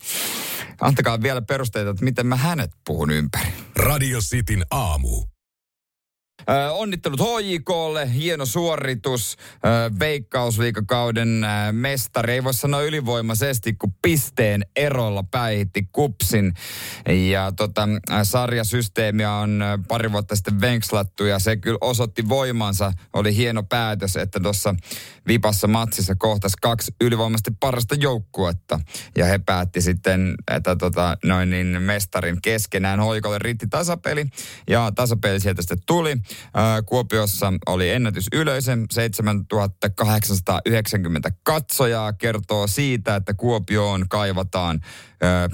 antakaa 0.80 1.22
vielä 1.22 1.42
perusteita, 1.42 1.90
että 1.90 2.04
miten 2.04 2.26
mä 2.26 2.36
hänet 2.36 2.70
puhun 2.86 3.10
ympäri. 3.10 3.52
Radio 3.76 4.20
Cityn 4.20 4.66
aamu. 4.70 5.35
Ö, 6.50 6.72
onnittelut 6.72 7.20
HJKlle, 7.20 8.12
hieno 8.14 8.46
suoritus, 8.46 9.36
ö, 9.54 9.58
veikkausliikakauden 9.98 11.44
ö, 11.44 11.72
mestari. 11.72 12.32
Ei 12.32 12.44
voi 12.44 12.54
sanoa 12.54 12.82
ylivoimaisesti, 12.82 13.72
kun 13.72 13.94
pisteen 14.02 14.66
erolla 14.76 15.22
päihitti 15.22 15.88
kupsin. 15.92 16.52
Ja 17.30 17.52
tota, 17.56 17.88
ö, 18.20 18.24
sarjasysteemiä 18.24 19.32
on 19.32 19.62
ö, 19.62 19.78
pari 19.88 20.12
vuotta 20.12 20.36
sitten 20.36 20.60
venkslattu 20.60 21.24
ja 21.24 21.38
se 21.38 21.56
kyllä 21.56 21.78
osoitti 21.80 22.28
voimansa. 22.28 22.92
Oli 23.12 23.36
hieno 23.36 23.62
päätös, 23.62 24.16
että 24.16 24.40
tuossa 24.40 24.74
vipassa 25.28 25.68
matsissa 25.68 26.14
kohtas 26.18 26.52
kaksi 26.62 26.92
ylivoimaisesti 27.00 27.50
parasta 27.60 27.94
joukkuetta. 27.94 28.80
Ja 29.16 29.24
he 29.24 29.38
päätti 29.38 29.80
sitten, 29.80 30.34
että 30.50 30.76
tota, 30.76 31.16
noin 31.24 31.50
niin 31.50 31.82
mestarin 31.82 32.42
keskenään 32.42 33.00
hoikolle 33.00 33.38
riitti 33.38 33.66
tasapeli. 33.66 34.26
Ja 34.70 34.92
tasapeli 34.94 35.40
sieltä 35.40 35.62
sitten 35.62 35.78
tuli. 35.86 36.16
Kuopiossa 36.86 37.52
oli 37.66 37.90
ennätys 37.90 38.26
yleisö, 38.32 38.76
7890 38.90 41.30
katsojaa 41.42 42.12
kertoo 42.12 42.66
siitä, 42.66 43.16
että 43.16 43.34
Kuopioon 43.34 44.08
kaivataan 44.08 44.80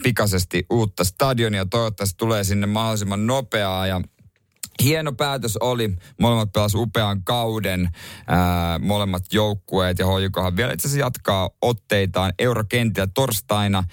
pikaisesti 0.02 0.66
uutta 0.70 1.04
stadionia. 1.04 1.66
Toivottavasti 1.66 2.14
tulee 2.18 2.44
sinne 2.44 2.66
mahdollisimman 2.66 3.26
nopeaa 3.26 3.86
ja 3.86 4.00
Hieno 4.82 5.12
päätös 5.12 5.56
oli. 5.56 5.96
Molemmat 6.20 6.52
pelasivat 6.52 6.82
upean 6.82 7.24
kauden, 7.24 7.88
ää, 8.26 8.78
molemmat 8.78 9.22
joukkueet 9.32 9.98
ja 9.98 10.06
HJKhan 10.06 10.56
vielä 10.56 10.72
itse 10.72 10.88
asiassa 10.88 11.06
jatkaa 11.06 11.50
otteitaan 11.62 12.32
eurokentillä 12.38 13.08
torstaina. 13.14 13.84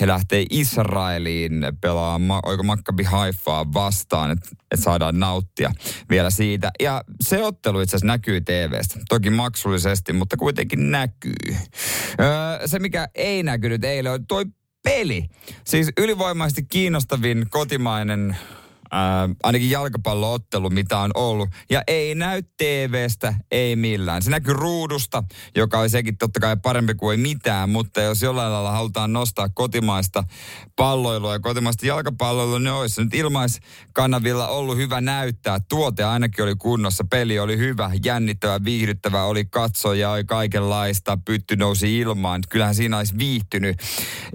He 0.00 0.06
lähtee 0.06 0.46
Israeliin 0.50 1.62
pelaamaan, 1.80 2.42
oiko 2.44 2.62
Maccabi 2.62 3.02
Haifaa 3.02 3.72
vastaan, 3.72 4.30
että 4.30 4.48
et 4.70 4.80
saadaan 4.80 5.18
nauttia 5.20 5.72
vielä 6.10 6.30
siitä. 6.30 6.70
Ja 6.80 7.04
se 7.20 7.44
ottelu 7.44 7.80
itse 7.80 7.96
asiassa 7.96 8.06
näkyy 8.06 8.40
TVstä. 8.40 9.00
Toki 9.08 9.30
maksullisesti, 9.30 10.12
mutta 10.12 10.36
kuitenkin 10.36 10.90
näkyy. 10.90 11.56
Öö, 12.20 12.66
se, 12.66 12.78
mikä 12.78 13.08
ei 13.14 13.42
näkynyt 13.42 13.84
eilen, 13.84 14.12
on 14.12 14.26
toi 14.26 14.44
peli. 14.84 15.28
Siis 15.64 15.90
ylivoimaisesti 15.98 16.62
kiinnostavin 16.62 17.46
kotimainen 17.50 18.36
ää, 18.92 19.28
ainakin 19.42 19.70
jalkapalloottelu, 19.70 20.70
mitä 20.70 20.98
on 20.98 21.10
ollut. 21.14 21.48
Ja 21.70 21.82
ei 21.86 22.14
näy 22.14 22.42
TVstä, 22.42 23.34
ei 23.50 23.76
millään. 23.76 24.22
Se 24.22 24.30
näkyy 24.30 24.54
ruudusta, 24.54 25.22
joka 25.56 25.78
on 25.78 25.90
sekin 25.90 26.18
totta 26.18 26.40
kai 26.40 26.56
parempi 26.62 26.94
kuin 26.94 27.18
ei 27.18 27.22
mitään, 27.22 27.70
mutta 27.70 28.00
jos 28.00 28.22
jollain 28.22 28.52
lailla 28.52 28.72
halutaan 28.72 29.12
nostaa 29.12 29.48
kotimaista 29.48 30.24
palloilua 30.76 31.32
ja 31.32 31.40
kotimaista 31.40 31.86
jalkapalloilua, 31.86 32.58
niin 32.58 32.72
olisi 32.72 33.04
nyt 33.04 33.14
ilmaiskanavilla 33.14 34.48
ollut 34.48 34.76
hyvä 34.76 35.00
näyttää. 35.00 35.60
Tuote 35.68 36.04
ainakin 36.04 36.44
oli 36.44 36.54
kunnossa, 36.54 37.04
peli 37.10 37.38
oli 37.38 37.58
hyvä, 37.58 37.90
jännittävä, 38.04 38.64
viihdyttävä, 38.64 39.24
oli 39.24 39.44
katsoja, 39.44 40.10
oli 40.10 40.24
kaikenlaista, 40.24 41.18
pytty 41.24 41.56
nousi 41.56 41.98
ilmaan. 41.98 42.42
Kyllähän 42.50 42.74
siinä 42.74 42.98
olisi 42.98 43.18
viihtynyt. 43.18 43.76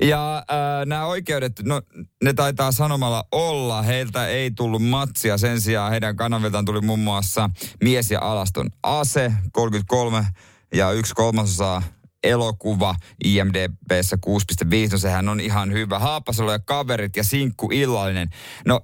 Ja 0.02 0.38
äh, 0.38 0.86
nämä 0.86 1.06
oikeudet, 1.06 1.54
no 1.64 1.82
ne 2.24 2.34
taitaa 2.34 2.72
sanomalla 2.72 3.24
olla, 3.32 3.82
heiltä 3.82 4.28
ei 4.28 4.47
tullut 4.56 4.84
matsia. 4.84 5.38
Sen 5.38 5.62
sijaan 5.62 5.92
heidän 5.92 6.16
kanaviltaan 6.16 6.66
tuli 6.66 6.82
muun 6.82 7.00
muassa 7.00 7.50
mies 7.84 8.12
ja 8.12 8.20
alaston 8.22 8.70
ase, 8.84 9.32
33 9.52 10.28
ja 10.74 10.92
yksi 10.92 11.14
kolmasosa 11.16 11.82
elokuva 12.24 12.96
IMDBssä 13.24 14.18
6.5, 14.26 14.92
no 14.92 14.98
sehän 14.98 15.30
on 15.30 15.40
ihan 15.40 15.72
hyvä. 15.74 16.00
Haapasalo 16.00 16.52
ja 16.52 16.60
kaverit 16.60 17.16
ja 17.16 17.24
sinkku 17.24 17.70
illallinen. 17.72 18.30
No 18.66 18.82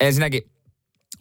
ensinnäkin 0.00 0.42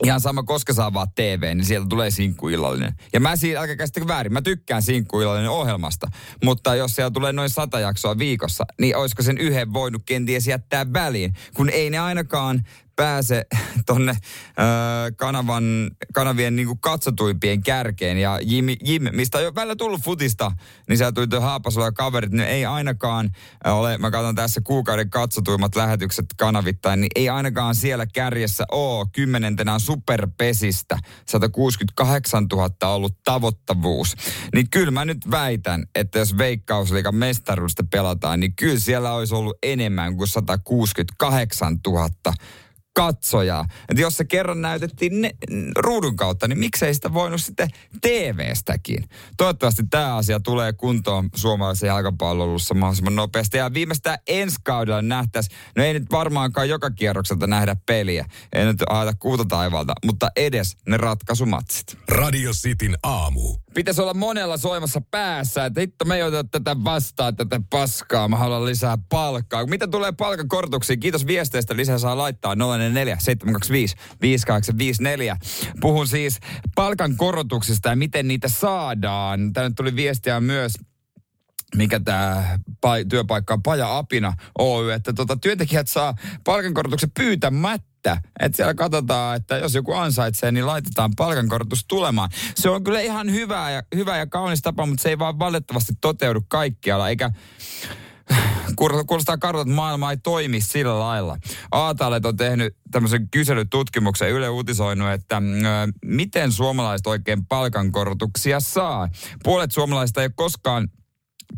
ihan 0.04 0.22
sama, 0.22 0.44
koska 0.44 0.74
saa 0.74 0.94
vaan 0.94 1.08
TV, 1.16 1.52
niin 1.56 1.66
sieltä 1.66 1.88
tulee 1.90 2.12
sinkkuillallinen. 2.12 2.94
Ja 3.14 3.20
mä 3.20 3.36
siinä, 3.36 3.60
älkää 3.60 3.76
käsittäkö 3.76 4.08
väärin, 4.08 4.34
mä 4.34 4.42
tykkään 4.42 4.82
sinkkuillallinen 4.82 5.50
ohjelmasta. 5.50 6.08
Mutta 6.44 6.76
jos 6.76 6.96
siellä 6.96 7.12
tulee 7.12 7.34
noin 7.34 7.50
sata 7.50 7.80
jaksoa 7.80 8.18
viikossa, 8.18 8.66
niin 8.82 8.96
olisiko 8.96 9.24
sen 9.24 9.38
yhden 9.38 9.74
voinut 9.74 10.02
kenties 10.06 10.48
jättää 10.48 10.94
väliin? 10.94 11.34
Kun 11.54 11.70
ei 11.70 11.90
ne 11.90 12.00
ainakaan 12.00 12.64
pääse 12.96 13.46
tonne 13.86 14.16
kanavan, 15.16 15.92
kanavien 16.14 16.56
niin 16.56 16.80
katsotuimpien 16.80 17.64
kärkeen. 17.64 18.18
Ja 18.18 18.40
Jim, 18.44 18.66
Jim, 18.84 19.04
mistä 19.12 19.38
on 19.38 19.44
jo 19.44 19.56
välillä 19.56 19.76
tullut 19.76 20.02
futista, 20.02 20.52
niin 20.90 20.98
sieltä 20.98 21.16
tuli 21.16 21.28
tuo 21.28 21.40
Haapasalo 21.40 21.86
ja 21.86 21.92
kaverit, 21.92 22.32
niin 22.32 22.48
ei 22.48 22.66
ainakaan 22.66 23.30
ole, 23.66 23.98
mä 23.98 24.12
katson 24.12 24.36
tässä 24.36 24.62
kuukauden 24.64 25.10
katsotuimmat 25.10 25.76
lähetykset 25.76 26.26
kanavittain, 26.38 27.02
niin 27.02 27.12
ei 27.16 27.30
ainakaan 27.30 27.76
siellä 27.76 28.06
kärjessä 28.06 28.66
ole 28.72 29.08
kymmenentenä 29.14 29.80
superpesistä 29.80 30.98
168 31.28 32.46
000 32.54 32.94
ollut 32.94 33.24
tavoittavuus. 33.24 34.16
Niin 34.54 34.70
kyllä 34.70 34.92
mä 34.92 35.06
nyt 35.06 35.32
väitän, 35.32 35.86
että 35.96 36.20
jos 36.20 36.38
Veikkausliikan 36.38 37.16
mestaruudesta 37.16 37.84
pelataan, 37.92 38.40
niin 38.40 38.56
kyllä 38.56 38.80
siellä 38.80 39.14
olisi 39.14 39.36
ollut 39.36 39.58
enemmän 39.64 40.18
kuin 40.18 40.28
168 40.28 41.78
000 41.88 42.10
katsojaa. 42.96 43.66
Että 43.90 44.02
jos 44.02 44.18
se 44.18 44.26
kerran 44.26 44.62
näytettiin 44.62 45.22
ne, 45.22 45.32
ruudun 45.78 46.16
kautta, 46.16 46.48
niin 46.48 46.60
miksei 46.60 46.94
sitä 46.94 47.14
voinut 47.14 47.42
sitten 47.42 47.70
TV-stäkin. 48.02 49.10
Toivottavasti 49.38 49.84
tämä 49.90 50.16
asia 50.16 50.40
tulee 50.40 50.74
kuntoon 50.74 51.30
suomalaisen 51.36 51.88
jalkapallolussa 51.88 52.74
mahdollisimman 52.74 53.16
nopeasti. 53.16 53.58
Ja 53.58 53.74
viimeistään 53.74 54.20
ensi 54.28 54.56
kaudella 54.64 55.02
nähtäisiin, 55.02 55.58
no 55.78 55.84
ei 55.84 55.94
nyt 55.94 56.12
varmaankaan 56.12 56.70
joka 56.70 56.92
kierrokselta 56.92 57.48
nähdä 57.48 57.76
peliä. 57.86 58.26
Ei 58.54 58.66
nyt 58.66 58.84
haeta 58.90 59.14
kuuta 59.20 59.46
taivalta, 59.46 59.94
mutta 60.06 60.30
edes 60.36 60.78
ne 60.88 60.98
ratkaisumatsit. 60.98 61.98
Radio 62.10 62.52
Cityn 62.52 62.98
aamu. 63.04 63.56
Pitäisi 63.74 64.02
olla 64.02 64.14
monella 64.14 64.58
soimassa 64.58 65.02
päässä, 65.12 65.66
että 65.66 65.82
hitto 65.82 66.06
me 66.06 66.16
ei 66.16 66.24
oteta 66.24 66.50
tätä 66.52 66.84
vastaan, 66.84 67.36
tätä 67.36 67.62
paskaa, 67.70 68.28
mä 68.28 68.38
haluan 68.38 68.66
lisää 68.66 68.98
palkkaa. 69.10 69.66
Mitä 69.66 69.88
tulee 69.88 70.12
palkankorotuksiin? 70.12 71.00
Kiitos 71.00 71.28
viesteistä, 71.28 71.76
lisää 71.76 71.98
saa 71.98 72.18
laittaa 72.18 72.56
044 72.94 73.18
725 73.20 73.96
5854. 74.22 75.38
Puhun 75.82 76.08
siis 76.08 76.40
palkankorotuksista 76.76 77.90
ja 77.90 77.96
miten 77.96 78.28
niitä 78.28 78.48
saadaan. 78.48 79.54
Tänne 79.54 79.72
tuli 79.76 79.96
viestiä 79.96 80.40
myös 80.40 80.74
mikä 81.76 82.00
tämä 82.00 82.60
työpaikka 83.10 83.54
on 83.54 83.64
Paja 83.64 83.98
Apina 83.98 84.34
Oy, 84.60 84.92
että 84.92 85.14
tota, 85.14 85.38
työntekijät 85.38 85.88
saa 85.88 86.16
palkankorotuksen 86.44 87.12
pyytämättä. 87.12 88.22
Että 88.40 88.56
siellä 88.56 88.74
katsotaan, 88.74 89.36
että 89.36 89.58
jos 89.58 89.74
joku 89.74 89.94
ansaitsee, 89.94 90.52
niin 90.52 90.66
laitetaan 90.66 91.12
palkankorotus 91.18 91.86
tulemaan. 91.88 92.30
Se 92.56 92.70
on 92.70 92.84
kyllä 92.84 93.00
ihan 93.00 93.32
hyvä 93.32 93.72
ja, 93.72 93.84
hyvä 93.96 94.18
ja 94.18 94.28
kaunis 94.28 94.62
tapa, 94.62 94.86
mutta 94.86 95.04
se 95.04 95.10
ei 95.10 95.20
vaan 95.20 95.40
valitettavasti 95.40 95.94
toteudu 96.02 96.42
kaikkialla, 96.48 97.10
eikä 97.10 97.32
kuulostaa 99.08 99.38
kartalta, 99.38 99.70
että 99.70 99.76
maailma 99.76 100.12
ei 100.12 100.18
toimi 100.18 100.62
sillä 100.62 101.00
lailla. 101.00 101.38
Aatalet 101.72 102.26
on 102.26 102.38
tehnyt 102.38 102.76
tämmöisen 102.92 103.30
kyselytutkimuksen, 103.30 104.30
Yle 104.30 104.50
uutisoinut, 104.50 105.12
että 105.12 105.38
ö, 105.38 105.40
miten 106.06 106.52
suomalaiset 106.52 107.08
oikein 107.08 107.46
palkankorotuksia 107.46 108.60
saa. 108.60 109.10
Puolet 109.44 109.72
suomalaisista 109.72 110.24
ei 110.24 110.30
koskaan 110.36 110.88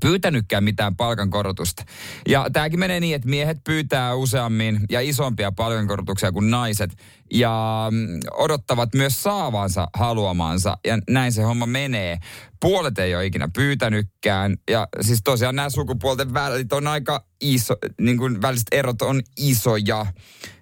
pyytänytkään 0.01 0.63
mitään 0.63 0.96
palkankorotusta. 0.96 1.84
Ja 2.27 2.48
tämäkin 2.53 2.79
menee 2.79 3.00
niin, 3.00 3.15
että 3.15 3.29
miehet 3.29 3.58
pyytää 3.63 4.13
useammin 4.13 4.79
ja 4.89 5.01
isompia 5.01 5.51
palkankorotuksia 5.51 6.32
kuin 6.32 6.51
naiset 6.51 6.91
ja 7.34 7.88
mm, 7.91 8.20
odottavat 8.32 8.94
myös 8.96 9.24
saavansa 9.24 9.88
haluamansa 9.94 10.77
ja 10.86 10.98
näin 11.10 11.32
se 11.32 11.44
homma 11.44 11.65
menee. 11.65 12.17
Puolet 12.62 13.00
ei 13.00 13.15
ole 13.15 13.25
ikinä 13.25 13.50
pyytänytkään 13.56 14.58
ja 14.70 14.88
siis 15.01 15.20
tosiaan 15.24 15.56
nämä 15.56 15.70
sukupuolten 15.70 16.34
välit 16.34 16.74
on 16.74 16.88
aika 16.88 17.25
iso, 17.41 17.75
niin 18.01 18.17
kuin 18.17 18.41
väliset 18.41 18.67
erot 18.72 19.01
on 19.01 19.22
isoja 19.38 20.06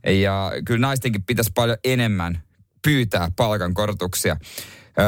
ja 0.07 0.51
kyllä 0.65 0.87
naistenkin 0.87 1.23
pitäisi 1.23 1.51
paljon 1.55 1.77
enemmän 1.83 2.41
pyytää 2.81 3.31
palkankorotuksia. 3.35 4.37
Öö, 4.99 5.05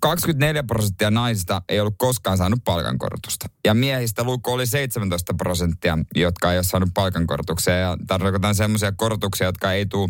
24 0.00 0.62
prosenttia 0.62 1.10
naisista 1.10 1.62
ei 1.68 1.80
ollut 1.80 1.94
koskaan 1.98 2.36
saanut 2.36 2.64
palkankorotusta. 2.64 3.46
Ja 3.64 3.74
miehistä 3.74 4.24
luku 4.24 4.52
oli 4.52 4.66
17 4.66 5.34
prosenttia, 5.34 5.98
jotka 6.14 6.52
ei 6.52 6.58
ole 6.58 6.64
saanut 6.64 6.90
palkankorotuksia. 6.94 7.74
Ja 7.74 7.96
tarkoitan 8.06 8.54
semmoisia 8.54 8.92
korotuksia, 8.92 9.46
jotka 9.46 9.72
ei 9.72 9.86
tule 9.86 10.08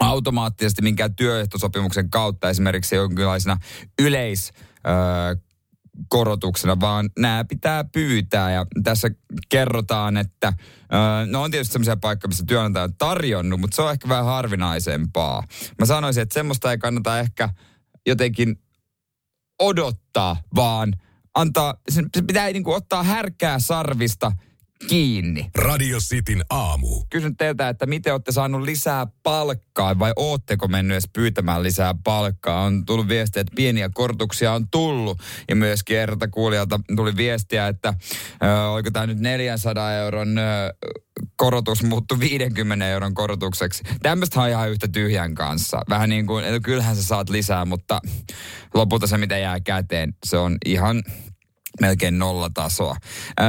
automaattisesti 0.00 0.82
minkään 0.82 1.14
työehtosopimuksen 1.14 2.10
kautta, 2.10 2.50
esimerkiksi 2.50 2.96
jonkinlaisena 2.96 3.56
yleis... 4.02 4.52
Öö, 4.86 5.48
korotuksena, 6.08 6.80
vaan 6.80 7.10
nämä 7.18 7.44
pitää 7.44 7.84
pyytää. 7.84 8.52
Ja 8.52 8.66
tässä 8.84 9.10
kerrotaan, 9.48 10.16
että 10.16 10.52
no 11.26 11.42
on 11.42 11.50
tietysti 11.50 11.72
sellaisia 11.72 11.96
paikkoja, 11.96 12.28
missä 12.28 12.44
työnantaja 12.46 12.84
on 12.84 12.94
tarjonnut, 12.98 13.60
mutta 13.60 13.76
se 13.76 13.82
on 13.82 13.90
ehkä 13.90 14.08
vähän 14.08 14.24
harvinaisempaa. 14.24 15.42
Mä 15.78 15.86
sanoisin, 15.86 16.22
että 16.22 16.34
semmoista 16.34 16.70
ei 16.70 16.78
kannata 16.78 17.20
ehkä 17.20 17.48
jotenkin 18.08 18.62
odottaa, 19.58 20.36
vaan 20.54 20.92
antaa, 21.34 21.74
se 21.88 22.02
pitää 22.26 22.46
niin 22.46 22.64
kuin 22.64 22.76
ottaa 22.76 23.02
härkää 23.02 23.58
sarvista– 23.58 24.32
kiinni. 24.86 25.50
Radio 25.54 25.98
Cityn 25.98 26.44
aamu. 26.50 27.04
Kysyn 27.10 27.36
teiltä, 27.36 27.68
että 27.68 27.86
miten 27.86 28.12
olette 28.12 28.32
saanut 28.32 28.62
lisää 28.62 29.06
palkkaa 29.22 29.98
vai 29.98 30.12
ootteko 30.16 30.68
mennyt 30.68 30.94
edes 30.94 31.08
pyytämään 31.12 31.62
lisää 31.62 31.94
palkkaa? 32.04 32.62
On 32.62 32.86
tullut 32.86 33.08
viestiä, 33.08 33.40
että 33.40 33.52
pieniä 33.56 33.90
korotuksia 33.94 34.52
on 34.52 34.66
tullut. 34.70 35.18
Ja 35.48 35.56
myöskin 35.56 35.98
erältä 35.98 36.28
kuulijalta 36.28 36.80
tuli 36.96 37.16
viestiä, 37.16 37.68
että 37.68 37.94
ö, 38.42 38.68
oliko 38.70 38.90
tämä 38.90 39.06
nyt 39.06 39.18
400 39.18 39.92
euron 39.92 40.38
ö, 40.38 40.42
korotus 41.36 41.82
muuttu 41.82 42.20
50 42.20 42.88
euron 42.88 43.14
korotukseksi. 43.14 43.84
Tämmöistä 44.02 44.40
on 44.40 44.48
ihan 44.48 44.70
yhtä 44.70 44.88
tyhjän 44.88 45.34
kanssa. 45.34 45.82
Vähän 45.88 46.08
niin 46.08 46.26
kuin, 46.26 46.44
että 46.44 46.60
kyllähän 46.60 46.96
sä 46.96 47.02
saat 47.02 47.30
lisää, 47.30 47.64
mutta 47.64 48.00
lopulta 48.74 49.06
se 49.06 49.18
mitä 49.18 49.38
jää 49.38 49.60
käteen, 49.60 50.14
se 50.26 50.36
on 50.36 50.56
ihan 50.66 51.02
melkein 51.80 52.18
nollatasoa. 52.18 52.96
Öö, 53.40 53.46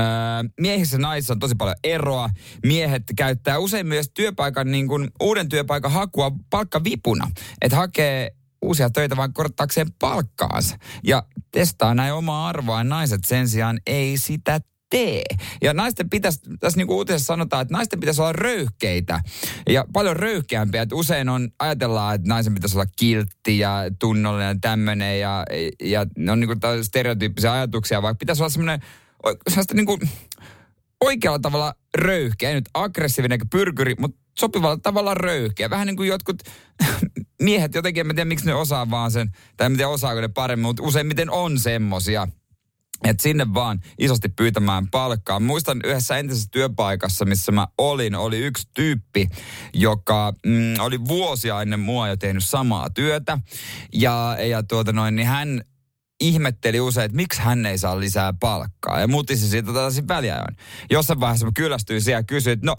miehissä 0.62 0.96
ja 0.96 1.02
naisissa 1.02 1.34
on 1.34 1.40
tosi 1.40 1.56
paljon 1.56 1.76
eroa. 1.84 2.30
Miehet 2.66 3.04
käyttää 3.16 3.58
usein 3.58 3.88
myös 3.88 4.12
työpaikan, 4.14 4.72
niin 4.72 4.88
kuin, 4.88 5.10
uuden 5.20 5.50
työpaikan 5.50 5.92
hakua 5.92 6.32
palkkavipuna. 6.50 7.32
Että 7.62 7.78
hakee 7.78 8.32
uusia 8.62 8.90
töitä 8.90 9.18
vaan 9.18 9.34
korottaakseen 9.34 9.88
palkkaansa. 10.00 10.78
Ja 11.04 11.24
testaa 11.52 11.94
näin 11.94 12.14
omaa 12.14 12.48
arvoa. 12.48 12.84
Naiset 12.84 13.26
sen 13.26 13.48
sijaan 13.48 13.80
ei 13.88 14.18
sitä 14.18 14.60
tee. 14.90 15.24
Ja 15.62 15.74
naisten 15.74 16.10
pitäisi, 16.10 16.40
tässä 16.60 16.78
niin 16.78 16.88
kuin 16.88 16.98
uutisessa 16.98 17.26
sanotaan, 17.26 17.62
että 17.62 17.74
naisten 17.74 18.00
pitäisi 18.00 18.22
olla 18.22 18.34
röyhkeitä 18.34 19.20
ja 19.70 19.86
paljon 19.94 20.16
röyhkeämpiä. 20.16 20.82
Että 20.82 20.96
usein 20.96 21.30
on, 21.30 21.50
ajatellaan, 21.60 22.16
että 22.16 22.28
naisen 22.28 22.54
pitäisi 22.54 22.78
olla 22.78 22.90
kiltti 22.96 23.60
ja 23.60 23.82
tunnollinen 24.00 24.62
tämmöinen 24.62 25.20
ja, 25.20 25.46
ja 25.84 26.06
ne 26.18 26.32
on 26.32 26.40
niin 26.40 26.48
kuin 26.48 26.84
stereotyyppisiä 26.84 27.54
ajatuksia, 27.54 28.02
vaikka 28.02 28.20
pitäisi 28.20 28.44
olla 28.44 28.50
semmoinen, 28.50 28.82
sellaista 29.48 29.74
niin 29.74 29.86
kuin 29.86 30.00
oikealla 31.02 31.40
tavalla 31.40 31.76
röyhkeä, 31.98 32.50
ei 32.50 32.56
nyt 32.56 32.70
aggressiivinen 32.74 33.40
pyrkyri, 33.52 33.96
mutta 34.00 34.18
sopivalla 34.40 34.78
tavalla 34.78 35.14
röyhkeä. 35.14 35.70
Vähän 35.70 35.88
niin 35.88 35.98
kuin 35.98 36.10
jotkut 36.10 36.44
miehet 37.42 37.76
jotenkin, 37.76 38.10
en 38.10 38.16
tiedä 38.16 38.26
miksi 38.26 38.46
ne 38.46 38.54
osaa 38.54 38.90
vaan 38.90 39.12
sen, 39.12 39.32
tai 39.58 39.66
en 39.66 39.78
tiedä 39.78 39.90
osaako 39.90 40.22
ne 40.22 40.28
paremmin, 40.28 40.66
mutta 40.66 40.84
useimmiten 40.84 41.30
on 41.30 41.60
semmosia. 41.60 42.28
Että 43.04 43.24
sinne 43.24 43.54
vaan 43.54 43.80
isosti 44.00 44.30
pyytämään 44.30 44.88
palkkaa. 44.88 45.40
Muistan 45.40 45.80
yhdessä 45.84 46.18
entisessä 46.18 46.50
työpaikassa, 46.52 47.26
missä 47.26 47.52
mä 47.52 47.68
olin, 47.78 48.16
oli 48.16 48.38
yksi 48.38 48.68
tyyppi, 48.74 49.30
joka 49.74 50.34
mm, 50.46 50.80
oli 50.80 51.06
vuosia 51.08 51.62
ennen 51.62 51.80
mua 51.80 52.08
jo 52.08 52.18
tehnyt 52.18 52.46
samaa 52.46 52.90
työtä. 52.90 53.38
Ja, 53.94 54.38
ja 54.50 54.64
tuota 54.64 54.92
noin, 54.92 55.16
niin 55.16 55.28
hän 55.28 55.62
ihmetteli 56.22 56.80
usein, 56.80 57.06
että 57.06 57.16
miksi 57.16 57.42
hän 57.42 57.66
ei 57.66 57.78
saa 57.78 58.00
lisää 58.00 58.34
palkkaa. 58.34 59.00
Ja 59.00 59.08
mutisi 59.08 59.50
siitä 59.50 59.74
tällaisen 59.74 60.08
väliajoin. 60.08 60.56
Jossain 60.92 61.20
vaiheessa 61.20 61.46
mä 61.46 61.52
kyllästyin 61.56 62.02
siellä 62.02 62.20
ja 62.20 62.24
kysyin, 62.24 62.54
että 62.54 62.66
no, 62.66 62.76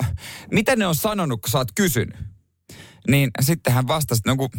mitä 0.52 0.76
ne 0.76 0.86
on 0.86 0.94
sanonut, 0.94 1.40
kun 1.40 1.50
sä 1.50 1.58
oot 1.58 1.72
kysynyt? 1.74 2.16
Niin 3.08 3.30
sitten 3.40 3.72
hän 3.72 3.88
vastasi, 3.88 4.20
että 4.20 4.30
no 4.30 4.36
kun 4.36 4.50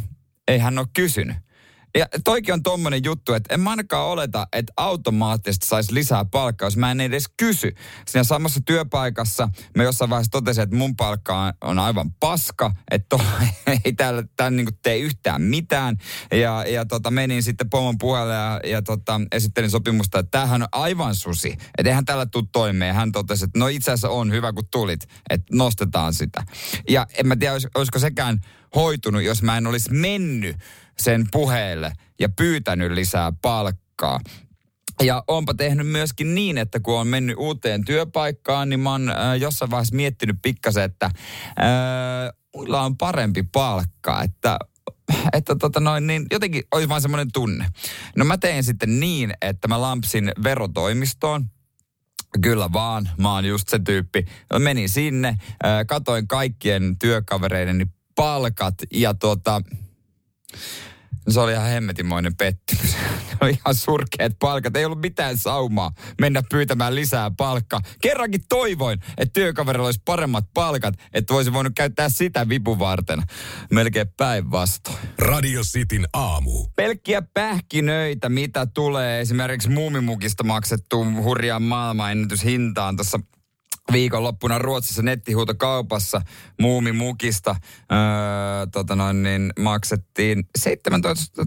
ei 0.48 0.60
hän 0.60 0.80
ole 0.80 0.88
kysynyt. 0.94 1.38
Ja 1.98 2.06
toikin 2.24 2.54
on 2.54 2.64
tommonen 2.64 3.04
juttu, 3.04 3.34
että 3.34 3.56
en 3.56 3.68
ainakaan 3.68 4.08
oleta, 4.08 4.48
että 4.54 4.74
automaattisesti 4.78 5.68
saisi 5.68 5.94
lisää 5.94 6.26
palkkaa, 6.26 6.66
jos 6.66 6.78
mä 6.78 6.92
en 6.92 7.02
edes 7.02 7.26
kysy. 7.38 7.76
Siinä 8.08 8.24
samassa 8.24 8.60
työpaikassa 8.66 9.50
mä 9.78 9.84
jossain 9.84 10.10
vaiheessa 10.10 10.32
totesin, 10.32 10.64
että 10.64 10.76
mun 10.76 10.96
palkka 10.96 11.54
on 11.62 11.80
aivan 11.80 12.12
paska, 12.20 12.72
että 12.92 13.20
ei 13.86 13.94
täällä, 13.94 14.24
täällä 14.36 14.56
niin 14.56 14.68
tee 14.84 14.98
yhtään 14.98 15.42
mitään. 15.42 15.98
Ja, 16.32 16.66
ja 16.68 16.86
tota, 16.86 17.12
menin 17.12 17.44
sitten 17.44 17.70
pomon 17.70 17.98
puheelle 17.98 18.34
ja, 18.34 18.60
ja 18.66 18.82
tota, 18.82 19.22
esittelin 19.32 19.70
sopimusta, 19.70 20.20
että 20.20 20.32
tämähän 20.32 20.62
on 20.62 20.68
aivan 20.72 21.16
susi. 21.16 21.51
Että 21.77 21.90
eihän 21.90 22.06
tällä 22.06 22.25
tule 22.25 22.46
toimeen. 22.51 22.96
Hän 22.96 23.12
totesi, 23.12 23.46
että 23.46 23.60
no 23.60 23.68
itse 23.68 23.92
asiassa 23.92 24.10
on 24.10 24.32
hyvä 24.32 24.54
kun 24.54 24.68
tulit, 24.72 25.08
että 25.30 25.56
nostetaan 25.56 26.14
sitä. 26.14 26.44
Ja 26.90 27.08
en 27.18 27.27
mä 27.27 27.36
tiedä, 27.36 27.54
olisiko 27.75 28.00
sekään 28.00 28.40
hoitunut, 28.75 29.24
jos 29.24 29.44
mä 29.44 29.58
en 29.58 29.68
olisi 29.68 29.94
mennyt 29.94 30.58
sen 31.00 31.27
puheelle 31.32 31.92
ja 32.20 32.30
pyytänyt 32.30 32.92
lisää 32.92 33.32
palkkaa. 33.42 34.20
Ja 35.04 35.24
onpa 35.27 35.54
tehnyt 35.54 35.88
myöskin 35.88 36.36
niin, 36.36 36.58
että 36.58 36.80
kun 36.80 37.00
on 37.00 37.08
mennyt 37.08 37.36
uuteen 37.40 37.86
työpaikkaan, 37.86 38.70
niin 38.70 38.80
mä 38.80 38.92
oon 38.92 39.10
äh, 39.10 39.38
jossain 39.40 39.72
vaiheessa 39.72 39.96
miettinyt 39.96 40.36
pikkasen, 40.42 40.84
että 40.84 41.06
äh, 41.06 41.14
muilla 42.56 42.82
on 42.82 42.98
parempi 42.98 43.44
palkka, 43.44 44.22
että 44.24 44.60
että 45.34 45.56
tota 45.56 45.80
noin, 45.80 46.08
niin 46.08 46.25
jotenkin 46.32 46.64
olisi 46.72 46.90
vain 46.90 47.01
semmoinen 47.01 47.32
tunne. 47.34 47.66
No 48.18 48.25
mä 48.25 48.38
tein 48.38 48.64
sitten 48.64 49.00
niin, 49.00 49.34
että 49.42 49.68
mä 49.68 49.82
lampsin 49.82 50.32
verotoimistoon, 50.44 51.46
Kyllä 52.42 52.74
vaan, 52.74 53.10
mä 53.18 53.34
oon 53.34 53.46
just 53.46 53.70
se 53.70 53.80
tyyppi. 53.80 54.25
Menin 54.60 54.90
sinne, 54.90 55.27
äh, 55.27 55.40
katoin 55.88 56.27
kaikkien 56.27 56.98
työkavereideni 57.00 57.88
palkat 58.16 58.75
ja 58.94 59.14
tuota, 59.14 59.62
se 61.29 61.40
oli 61.40 61.51
ihan 61.51 61.70
hemmetimoinen 61.70 62.35
pettymys. 62.35 62.96
Ne 63.31 63.37
oli 63.42 63.51
ihan 63.51 63.75
surkeat 63.75 64.33
palkat. 64.40 64.75
Ei 64.75 64.85
ollut 64.85 65.01
mitään 65.01 65.37
saumaa 65.37 65.92
mennä 66.22 66.44
pyytämään 66.50 66.96
lisää 66.96 67.31
palkkaa. 67.37 67.81
Kerrankin 68.01 68.42
toivoin, 68.50 69.00
että 69.18 69.33
työkaverilla 69.33 69.85
olisi 69.85 70.01
paremmat 70.05 70.46
palkat, 70.53 70.94
että 71.14 71.33
voisi 71.33 71.53
voinut 71.53 71.74
käyttää 71.75 72.09
sitä 72.09 72.50
vipu 72.50 72.79
varten. 72.79 73.24
Melkein 73.72 74.07
päinvastoin. 74.18 74.98
Radio 75.20 75.61
Cityn 75.61 76.07
aamu. 76.14 76.68
Pelkkiä 76.75 77.22
pähkinöitä, 77.22 78.29
mitä 78.29 78.66
tulee 78.66 79.22
esimerkiksi 79.22 79.70
muumimukista 79.70 80.44
maksettuun 80.44 81.24
hurjaan 81.24 81.64
maailmanennätyshintaan 81.64 82.96
tuossa 82.96 83.20
viikonloppuna 83.92 84.60
Ruotsissa 84.60 85.01
nettihuutokaupassa 85.01 86.22
muumimukista 86.62 87.56
öö, 87.92 87.98
tota 88.72 88.96
noin, 88.96 89.24
niin 89.24 89.54
maksettiin 89.60 90.44
17 90.60 91.46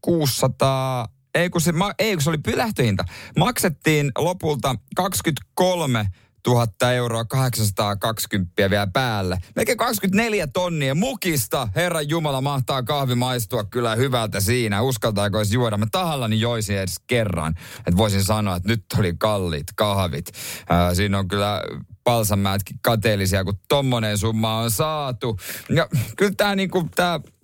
600 0.00 1.08
ei 1.34 1.50
kun, 1.50 1.60
se, 1.60 1.72
ei 1.98 2.14
kun 2.14 2.22
se 2.22 2.30
oli 2.30 2.38
pylähtöhinta. 2.38 3.04
Maksettiin 3.38 4.12
lopulta 4.18 4.76
23 4.96 6.06
000 6.46 6.92
euroa, 6.92 7.24
820 7.24 8.70
vielä 8.70 8.86
päälle. 8.92 9.38
Melkein 9.56 9.78
24 9.78 10.46
tonnia 10.46 10.94
mukista. 10.94 11.68
Herran 11.74 12.08
Jumala 12.08 12.40
mahtaa 12.40 12.82
kahvi 12.82 13.14
maistua 13.14 13.64
kyllä 13.64 13.94
hyvältä 13.94 14.40
siinä. 14.40 14.82
Uskaltaako 14.82 15.38
edes 15.38 15.52
juoda? 15.52 15.76
Mä 15.76 15.86
tahallani 15.92 16.40
joisin 16.40 16.76
edes 16.76 17.00
kerran. 17.06 17.54
Että 17.78 17.96
voisin 17.96 18.24
sanoa, 18.24 18.56
että 18.56 18.68
nyt 18.68 18.84
oli 18.98 19.14
kalliit 19.18 19.66
kahvit. 19.76 20.32
Ää, 20.68 20.94
siinä 20.94 21.18
on 21.18 21.28
kyllä 21.28 21.62
palsamäätkin 22.04 22.78
kateellisia, 22.82 23.44
kun 23.44 23.58
tommonen 23.68 24.18
summa 24.18 24.58
on 24.58 24.70
saatu. 24.70 25.38
Ja 25.68 25.88
kyllä 26.16 26.32
tämä 26.36 26.54
niinku, 26.54 26.88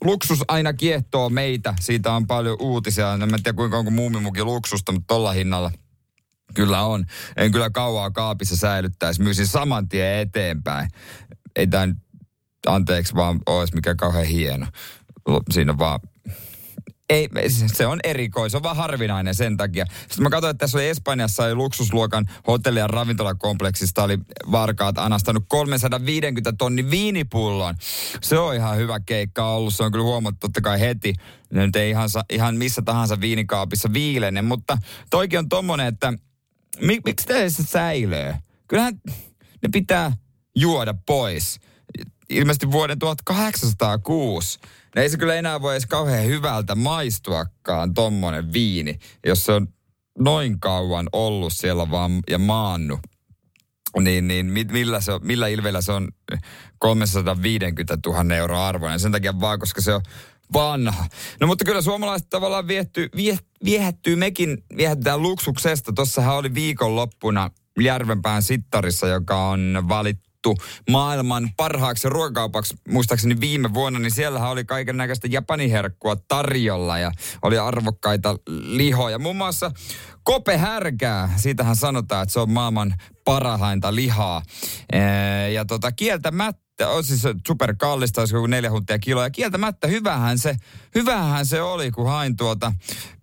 luksus 0.04 0.44
aina 0.48 0.72
kiehtoo 0.72 1.28
meitä. 1.28 1.74
Siitä 1.80 2.12
on 2.12 2.26
paljon 2.26 2.56
uutisia. 2.60 3.12
En 3.12 3.28
tiedä 3.28 3.52
kuinka 3.52 3.78
onko 3.78 3.90
muumimuki 3.90 4.44
luksusta, 4.44 4.92
mutta 4.92 5.14
tolla 5.14 5.32
hinnalla– 5.32 5.70
Kyllä 6.54 6.82
on. 6.82 7.04
En 7.36 7.52
kyllä 7.52 7.70
kauaa 7.70 8.10
kaapissa 8.10 8.56
säilyttäisi. 8.56 9.22
Myisin 9.22 9.46
saman 9.46 9.88
tien 9.88 10.18
eteenpäin. 10.18 10.88
Ei 11.56 11.66
tämä 11.66 11.88
anteeksi 12.66 13.14
vaan 13.14 13.40
olisi 13.46 13.74
mikä 13.74 13.94
kauhean 13.94 14.24
hieno. 14.24 14.66
Siinä 15.50 15.78
vaan 15.78 16.00
ei, 17.10 17.28
se 17.66 17.86
on 17.86 18.00
erikois, 18.04 18.52
se 18.52 18.56
on 18.56 18.62
vaan 18.62 18.76
harvinainen 18.76 19.34
sen 19.34 19.56
takia. 19.56 19.86
Sitten 20.00 20.22
mä 20.22 20.30
katsoin, 20.30 20.50
että 20.50 20.64
tässä 20.64 20.78
oli 20.78 20.88
Espanjassa 20.88 21.44
oli 21.44 21.54
luksusluokan 21.54 22.26
hotelli- 22.46 22.78
ja 22.78 22.86
ravintolakompleksista 22.86 24.02
oli 24.02 24.18
varkaat 24.50 24.98
anastanut 24.98 25.44
350 25.48 26.52
tonni 26.58 26.90
viinipullon. 26.90 27.74
Se 28.22 28.38
on 28.38 28.54
ihan 28.54 28.76
hyvä 28.76 29.00
keikka 29.00 29.54
ollut, 29.54 29.74
se 29.74 29.82
on 29.82 29.92
kyllä 29.92 30.04
huomattu 30.04 30.38
totta 30.40 30.60
kai 30.60 30.80
heti. 30.80 31.14
Ne 31.52 31.66
nyt 31.66 31.76
ei 31.76 31.90
ihan, 31.90 32.08
ihan 32.30 32.56
missä 32.56 32.82
tahansa 32.82 33.20
viinikaapissa 33.20 33.92
viilene, 33.92 34.42
mutta 34.42 34.78
toikin 35.10 35.38
on 35.38 35.48
tommonen, 35.48 35.86
että 35.86 36.12
Mik, 36.80 37.00
miksi 37.04 37.26
se 37.48 37.62
säilöö? 37.62 38.32
Kyllähän 38.68 39.00
ne 39.62 39.68
pitää 39.72 40.12
juoda 40.56 40.94
pois. 41.06 41.60
Ilmeisesti 42.30 42.70
vuoden 42.70 42.98
1806. 42.98 44.58
Ne 44.96 45.02
ei 45.02 45.10
se 45.10 45.18
kyllä 45.18 45.34
enää 45.34 45.60
voi 45.60 45.74
edes 45.74 45.86
kauhean 45.86 46.26
hyvältä 46.26 46.74
maistuakaan 46.74 47.94
tommonen 47.94 48.52
viini, 48.52 48.98
jos 49.26 49.44
se 49.44 49.52
on 49.52 49.68
noin 50.18 50.60
kauan 50.60 51.08
ollut 51.12 51.52
siellä 51.52 51.90
vaan 51.90 52.20
ja 52.30 52.38
maannut. 52.38 53.00
Niin, 54.00 54.28
niin 54.28 54.46
millä, 54.72 55.00
se 55.00 55.12
millä 55.22 55.48
ilveellä 55.48 55.80
se 55.80 55.92
on 55.92 56.08
350 56.78 57.98
000 58.06 58.34
euroa 58.34 58.68
arvoinen? 58.68 59.00
Sen 59.00 59.12
takia 59.12 59.40
vaan, 59.40 59.58
koska 59.58 59.80
se 59.80 59.94
on 59.94 60.02
vanha. 60.52 61.06
No 61.40 61.46
mutta 61.46 61.64
kyllä 61.64 61.82
suomalaiset 61.82 62.28
tavallaan 62.30 62.68
viehtyy, 62.68 63.08
vie, 63.16 63.38
viehättyy 63.64 64.16
mekin, 64.16 64.64
viehätään 64.76 65.22
luksuksesta. 65.22 65.92
Tossahan 65.92 66.36
oli 66.36 66.54
viikonloppuna 66.54 67.50
Järvenpään 67.80 68.42
sittarissa, 68.42 69.06
joka 69.06 69.48
on 69.48 69.84
valittu 69.88 70.56
maailman 70.90 71.50
parhaaksi 71.56 72.08
ruokakaupaksi, 72.08 72.76
muistaakseni 72.88 73.40
viime 73.40 73.74
vuonna, 73.74 73.98
niin 73.98 74.10
siellähän 74.10 74.50
oli 74.50 74.64
kaiken 74.64 74.96
näköistä 74.96 75.28
japaniherkkua 75.30 76.16
tarjolla 76.28 76.98
ja 76.98 77.12
oli 77.42 77.58
arvokkaita 77.58 78.36
lihoja. 78.48 79.18
Muun 79.18 79.36
muassa 79.36 79.70
kopehärkää, 80.24 81.30
siitähän 81.36 81.76
sanotaan, 81.76 82.22
että 82.22 82.32
se 82.32 82.40
on 82.40 82.50
maailman 82.50 82.94
parhainta 83.24 83.94
lihaa. 83.94 84.42
Ja 85.52 85.64
tota, 85.64 85.92
kieltämättä 85.92 86.88
on 86.88 87.04
siis 87.04 87.22
super 87.46 87.74
kallista, 87.78 88.20
olisi 88.20 88.34
kuin 88.34 88.50
neljä 88.50 88.70
huntia 88.70 88.98
kiloa. 88.98 89.24
Ja 89.24 89.30
kieltämättä 89.30 89.88
hyvähän 89.88 90.38
se, 90.38 90.56
hyvähän 90.94 91.46
se 91.46 91.62
oli, 91.62 91.90
kun 91.90 92.08
hain 92.08 92.36
tuota 92.36 92.72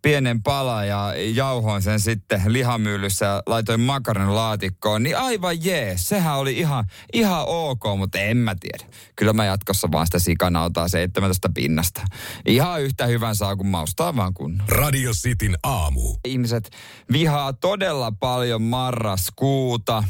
pienen 0.02 0.44
pala 0.44 0.86
ja 0.86 1.14
jauhoin 1.34 1.82
sen 1.82 2.00
sitten 2.00 2.42
lihamyllyssä 2.48 3.26
ja 3.26 3.44
laitoin 3.46 3.82
makaron 3.82 4.36
laatikkoon. 4.36 5.04
Niin 5.04 5.18
aivan 5.18 5.66
jee, 5.66 5.94
sehän 5.98 6.38
oli 6.38 6.58
ihan, 6.58 6.86
ihan 7.14 7.44
ok, 7.48 7.84
mutta 7.98 8.20
en 8.20 8.38
mä 8.38 8.56
tiedä. 8.60 8.94
Kyllä 9.16 9.34
mä 9.34 9.46
jatkossa 9.46 9.92
vaan 9.92 10.08
sitä 10.08 10.20
sikanautaa 10.20 10.88
17 10.88 11.50
pinnasta. 11.54 12.02
Ihan 12.46 12.82
yhtä 12.82 13.06
hyvän 13.06 13.36
saa, 13.36 13.56
kun 13.56 13.68
maustaa 13.68 14.16
vaan 14.16 14.34
kun. 14.34 14.64
Radio 14.68 15.12
Cityn 15.12 15.58
aamu. 15.64 16.16
Ihmiset 16.26 16.70
vihaa 17.12 17.54
todella 17.54 18.12
paljon 18.12 18.62
marraskuuta. 18.62 20.04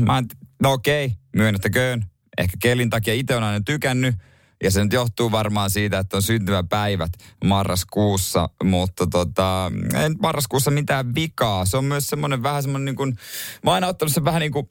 Mä 0.00 0.22
no 0.62 0.72
okei, 0.72 1.12
myönnettäköön. 1.36 2.04
Ehkä 2.38 2.56
kelin 2.62 2.90
takia 2.90 3.14
itse 3.14 3.36
on 3.36 3.42
aina 3.42 3.60
tykännyt. 3.64 4.14
Ja 4.62 4.70
se 4.70 4.84
nyt 4.84 4.92
johtuu 4.92 5.32
varmaan 5.32 5.70
siitä, 5.70 5.98
että 5.98 6.16
on 6.16 6.22
syntymäpäivät 6.22 7.12
marraskuussa, 7.44 8.48
mutta 8.64 9.06
tota, 9.06 9.72
en 9.94 10.16
marraskuussa 10.22 10.70
mitään 10.70 11.14
vikaa. 11.14 11.64
Se 11.64 11.76
on 11.76 11.84
myös 11.84 12.06
semmoinen 12.06 12.42
vähän 12.42 12.62
semmoinen 12.62 12.84
niin 12.84 12.96
kuin, 12.96 13.18
mä 13.64 13.70
oon 13.70 13.74
aina 13.74 13.86
ottanut 13.86 14.12
sen 14.12 14.24
vähän 14.24 14.40
niin 14.40 14.52
kuin 14.52 14.70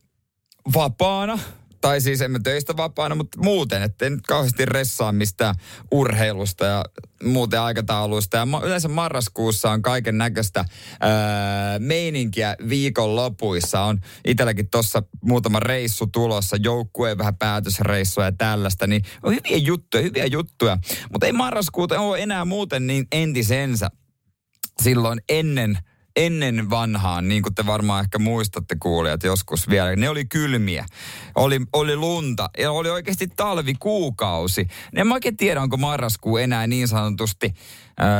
vapaana 0.75 1.39
tai 1.81 2.01
siis 2.01 2.21
emme 2.21 2.39
töistä 2.43 2.77
vapaana, 2.77 3.15
mutta 3.15 3.39
muuten, 3.41 3.83
että 3.83 4.05
en 4.05 4.19
kauheasti 4.27 4.65
ressaa 4.65 5.11
mistään 5.11 5.55
urheilusta 5.91 6.65
ja 6.65 6.85
muuten 7.23 7.61
aikatauluista. 7.61 8.37
Ja 8.37 8.47
yleensä 8.63 8.87
marraskuussa 8.87 9.71
on 9.71 9.81
kaiken 9.81 10.17
näköistä 10.17 10.65
meininkiä 11.79 12.55
viikonlopuissa. 12.69 13.81
On 13.81 13.99
itselläkin 14.25 14.69
tuossa 14.69 15.03
muutama 15.21 15.59
reissu 15.59 16.07
tulossa, 16.07 16.57
joukkueen 16.63 17.17
vähän 17.17 17.37
päätösreissua 17.37 18.23
ja 18.23 18.31
tällaista, 18.31 18.87
niin 18.87 19.01
on 19.23 19.35
hyviä 19.35 19.57
juttuja, 19.57 20.03
hyviä 20.03 20.25
juttuja. 20.25 20.77
Mutta 21.11 21.25
ei 21.25 21.33
marraskuuta 21.33 21.99
ole 21.99 22.19
enää 22.19 22.45
muuten 22.45 22.87
niin 22.87 23.07
entisensä 23.11 23.89
silloin 24.81 25.21
ennen 25.29 25.77
ennen 26.15 26.69
vanhaan, 26.69 27.27
niin 27.27 27.43
kuin 27.43 27.55
te 27.55 27.65
varmaan 27.65 28.03
ehkä 28.03 28.19
muistatte 28.19 28.75
kuulijat 28.79 29.23
joskus 29.23 29.69
vielä, 29.69 29.95
ne 29.95 30.09
oli 30.09 30.25
kylmiä. 30.25 30.85
Oli, 31.35 31.61
oli 31.73 31.95
lunta 31.95 32.49
ja 32.57 32.71
oli 32.71 32.89
oikeasti 32.89 33.27
talvikuukausi. 33.27 34.67
En 34.95 35.07
mä 35.07 35.13
oikein 35.13 35.37
tiedä, 35.37 35.61
onko 35.61 35.77
marraskuu 35.77 36.37
enää 36.37 36.67
niin 36.67 36.87
sanotusti 36.87 37.53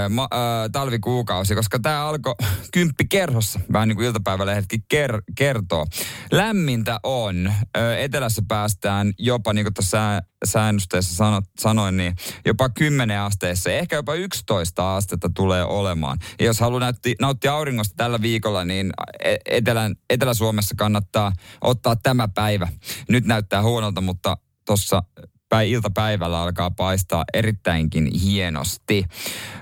ma, 0.09 0.27
ää, 0.31 0.69
talvikuukausi, 0.69 1.55
koska 1.55 1.79
tämä 1.79 2.05
alkoi 2.05 2.35
kymppi 2.73 3.05
kerhossa, 3.09 3.59
vähän 3.73 3.87
niin 3.87 3.95
kuin 3.95 4.07
iltapäivälehdet 4.07 4.65
ker, 4.89 5.21
kertoo. 5.35 5.85
Lämmintä 6.31 6.99
on. 7.03 7.53
Ää, 7.75 7.97
etelässä 7.97 8.41
päästään 8.47 9.13
jopa, 9.17 9.53
niin 9.53 9.65
kuin 9.65 9.73
tuossa 9.73 10.21
säännösteessä 10.45 11.15
sanot, 11.15 11.43
sanoin, 11.59 11.97
niin 11.97 12.15
jopa 12.45 12.69
10 12.69 13.19
asteessa, 13.19 13.71
ehkä 13.71 13.95
jopa 13.95 14.13
11 14.13 14.95
astetta 14.95 15.29
tulee 15.35 15.63
olemaan. 15.63 16.17
Ja 16.39 16.45
jos 16.45 16.59
haluaa 16.59 16.79
nauttia, 16.79 17.15
nauttia 17.21 17.53
auringosta 17.53 17.93
tällä 17.97 18.21
viikolla, 18.21 18.65
niin 18.65 18.91
e, 19.23 19.35
Etelän, 19.45 19.95
Etelä-Suomessa 20.09 20.75
kannattaa 20.77 21.31
ottaa 21.61 21.95
tämä 21.95 22.27
päivä. 22.27 22.67
Nyt 23.09 23.25
näyttää 23.25 23.61
huonolta, 23.61 24.01
mutta 24.01 24.37
tuossa 24.65 25.03
päin 25.49 25.69
iltapäivällä 25.69 26.41
alkaa 26.41 26.71
paistaa 26.71 27.23
erittäinkin 27.33 28.09
hienosti. 28.13 29.05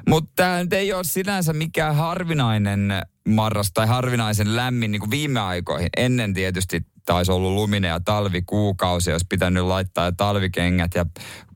Mutta 0.09 0.31
tämä 0.35 0.63
nyt 0.63 0.73
ei 0.73 0.93
ole 0.93 1.03
sinänsä 1.03 1.53
mikään 1.53 1.95
harvinainen 1.95 3.01
marras 3.27 3.71
tai 3.73 3.87
harvinaisen 3.87 4.55
lämmin 4.55 4.91
niin 4.91 4.99
kuin 4.99 5.11
viime 5.11 5.39
aikoihin. 5.39 5.89
Ennen 5.97 6.33
tietysti 6.33 6.81
taisi 7.05 7.31
ollut 7.31 7.53
luminen 7.53 7.89
ja 7.89 7.99
talvikuukausi, 7.99 9.11
jos 9.11 9.25
pitänyt 9.29 9.63
laittaa 9.63 10.11
talvikengät 10.11 10.91
ja 10.95 11.05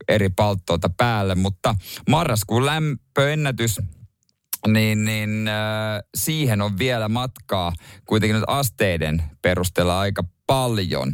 eri 0.07 0.29
palttoita 0.29 0.89
päälle. 0.97 1.35
Mutta 1.35 1.75
marraskuun 2.09 2.65
lämpöennätys 2.65 3.79
niin, 4.67 5.05
niin 5.05 5.47
äh, 5.47 6.01
siihen 6.15 6.61
on 6.61 6.77
vielä 6.77 7.09
matkaa 7.09 7.73
kuitenkin 8.05 8.35
nyt 8.35 8.43
asteiden 8.47 9.23
perusteella 9.41 9.99
aika 9.99 10.23
paljon. 10.47 11.13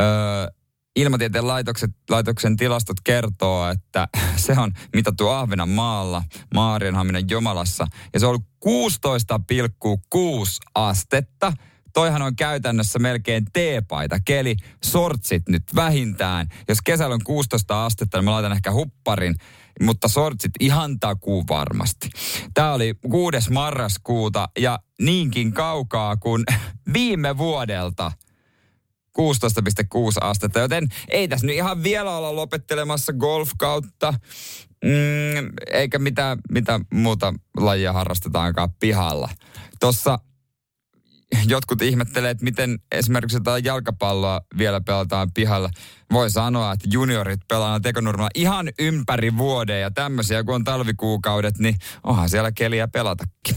Äh, 0.00 0.63
Ilmatieteen 0.96 1.46
laitokset, 1.46 1.90
laitoksen 2.10 2.56
tilastot 2.56 2.96
kertoo, 3.04 3.70
että 3.70 4.08
se 4.36 4.52
on 4.52 4.72
mitattu 4.94 5.28
Ahvenanmaalla, 5.28 6.22
Maarianhaminan 6.54 7.30
Jomalassa, 7.30 7.86
ja 8.12 8.20
se 8.20 8.26
on 8.26 8.30
ollut 8.30 8.88
16,6 10.14 10.20
astetta. 10.74 11.52
Toihan 11.92 12.22
on 12.22 12.36
käytännössä 12.36 12.98
melkein 12.98 13.44
teepaita 13.52 14.18
keli, 14.24 14.56
sortsit 14.84 15.42
nyt 15.48 15.62
vähintään. 15.74 16.48
Jos 16.68 16.78
kesällä 16.84 17.14
on 17.14 17.24
16 17.24 17.84
astetta, 17.84 18.18
niin 18.18 18.24
mä 18.24 18.32
laitan 18.32 18.52
ehkä 18.52 18.72
hupparin, 18.72 19.34
mutta 19.80 20.08
sortsit 20.08 20.52
ihan 20.60 21.00
takuu 21.00 21.44
varmasti. 21.48 22.10
Tämä 22.54 22.72
oli 22.72 22.94
6. 23.10 23.52
marraskuuta 23.52 24.48
ja 24.58 24.78
niinkin 25.00 25.52
kaukaa 25.52 26.16
kuin 26.16 26.44
viime 26.94 27.38
vuodelta– 27.38 28.12
16,6 29.18 29.24
astetta, 30.20 30.60
joten 30.60 30.88
ei 31.08 31.28
tässä 31.28 31.46
nyt 31.46 31.56
ihan 31.56 31.82
vielä 31.82 32.16
olla 32.16 32.36
lopettelemassa 32.36 33.12
golf-kautta, 33.12 34.14
mm, 34.84 35.52
eikä 35.72 35.98
mitä, 35.98 36.36
mitä 36.50 36.80
muuta 36.94 37.34
lajia 37.56 37.92
harrastetaankaan 37.92 38.70
pihalla. 38.80 39.28
Tuossa 39.80 40.18
jotkut 41.46 41.82
ihmettelee, 41.82 42.30
että 42.30 42.44
miten 42.44 42.78
esimerkiksi 42.92 43.36
jotain 43.36 43.64
jalkapalloa 43.64 44.40
vielä 44.58 44.80
pelataan 44.80 45.32
pihalla. 45.34 45.70
Voi 46.12 46.30
sanoa, 46.30 46.72
että 46.72 46.88
juniorit 46.92 47.40
pelaa 47.48 47.80
tekonurmalla 47.80 48.30
ihan 48.34 48.68
ympäri 48.78 49.36
vuoden 49.36 49.80
ja 49.80 49.90
tämmöisiä, 49.90 50.44
kun 50.44 50.54
on 50.54 50.64
talvikuukaudet, 50.64 51.58
niin 51.58 51.76
onhan 52.02 52.28
siellä 52.28 52.52
keliä 52.52 52.88
pelatakin. 52.88 53.56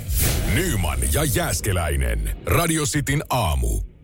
Nyman 0.53 0.99
ja 1.13 1.23
Jääskeläinen. 1.23 2.37
Radio 2.45 2.83
Cityn 2.85 3.23
aamu. 3.29 3.96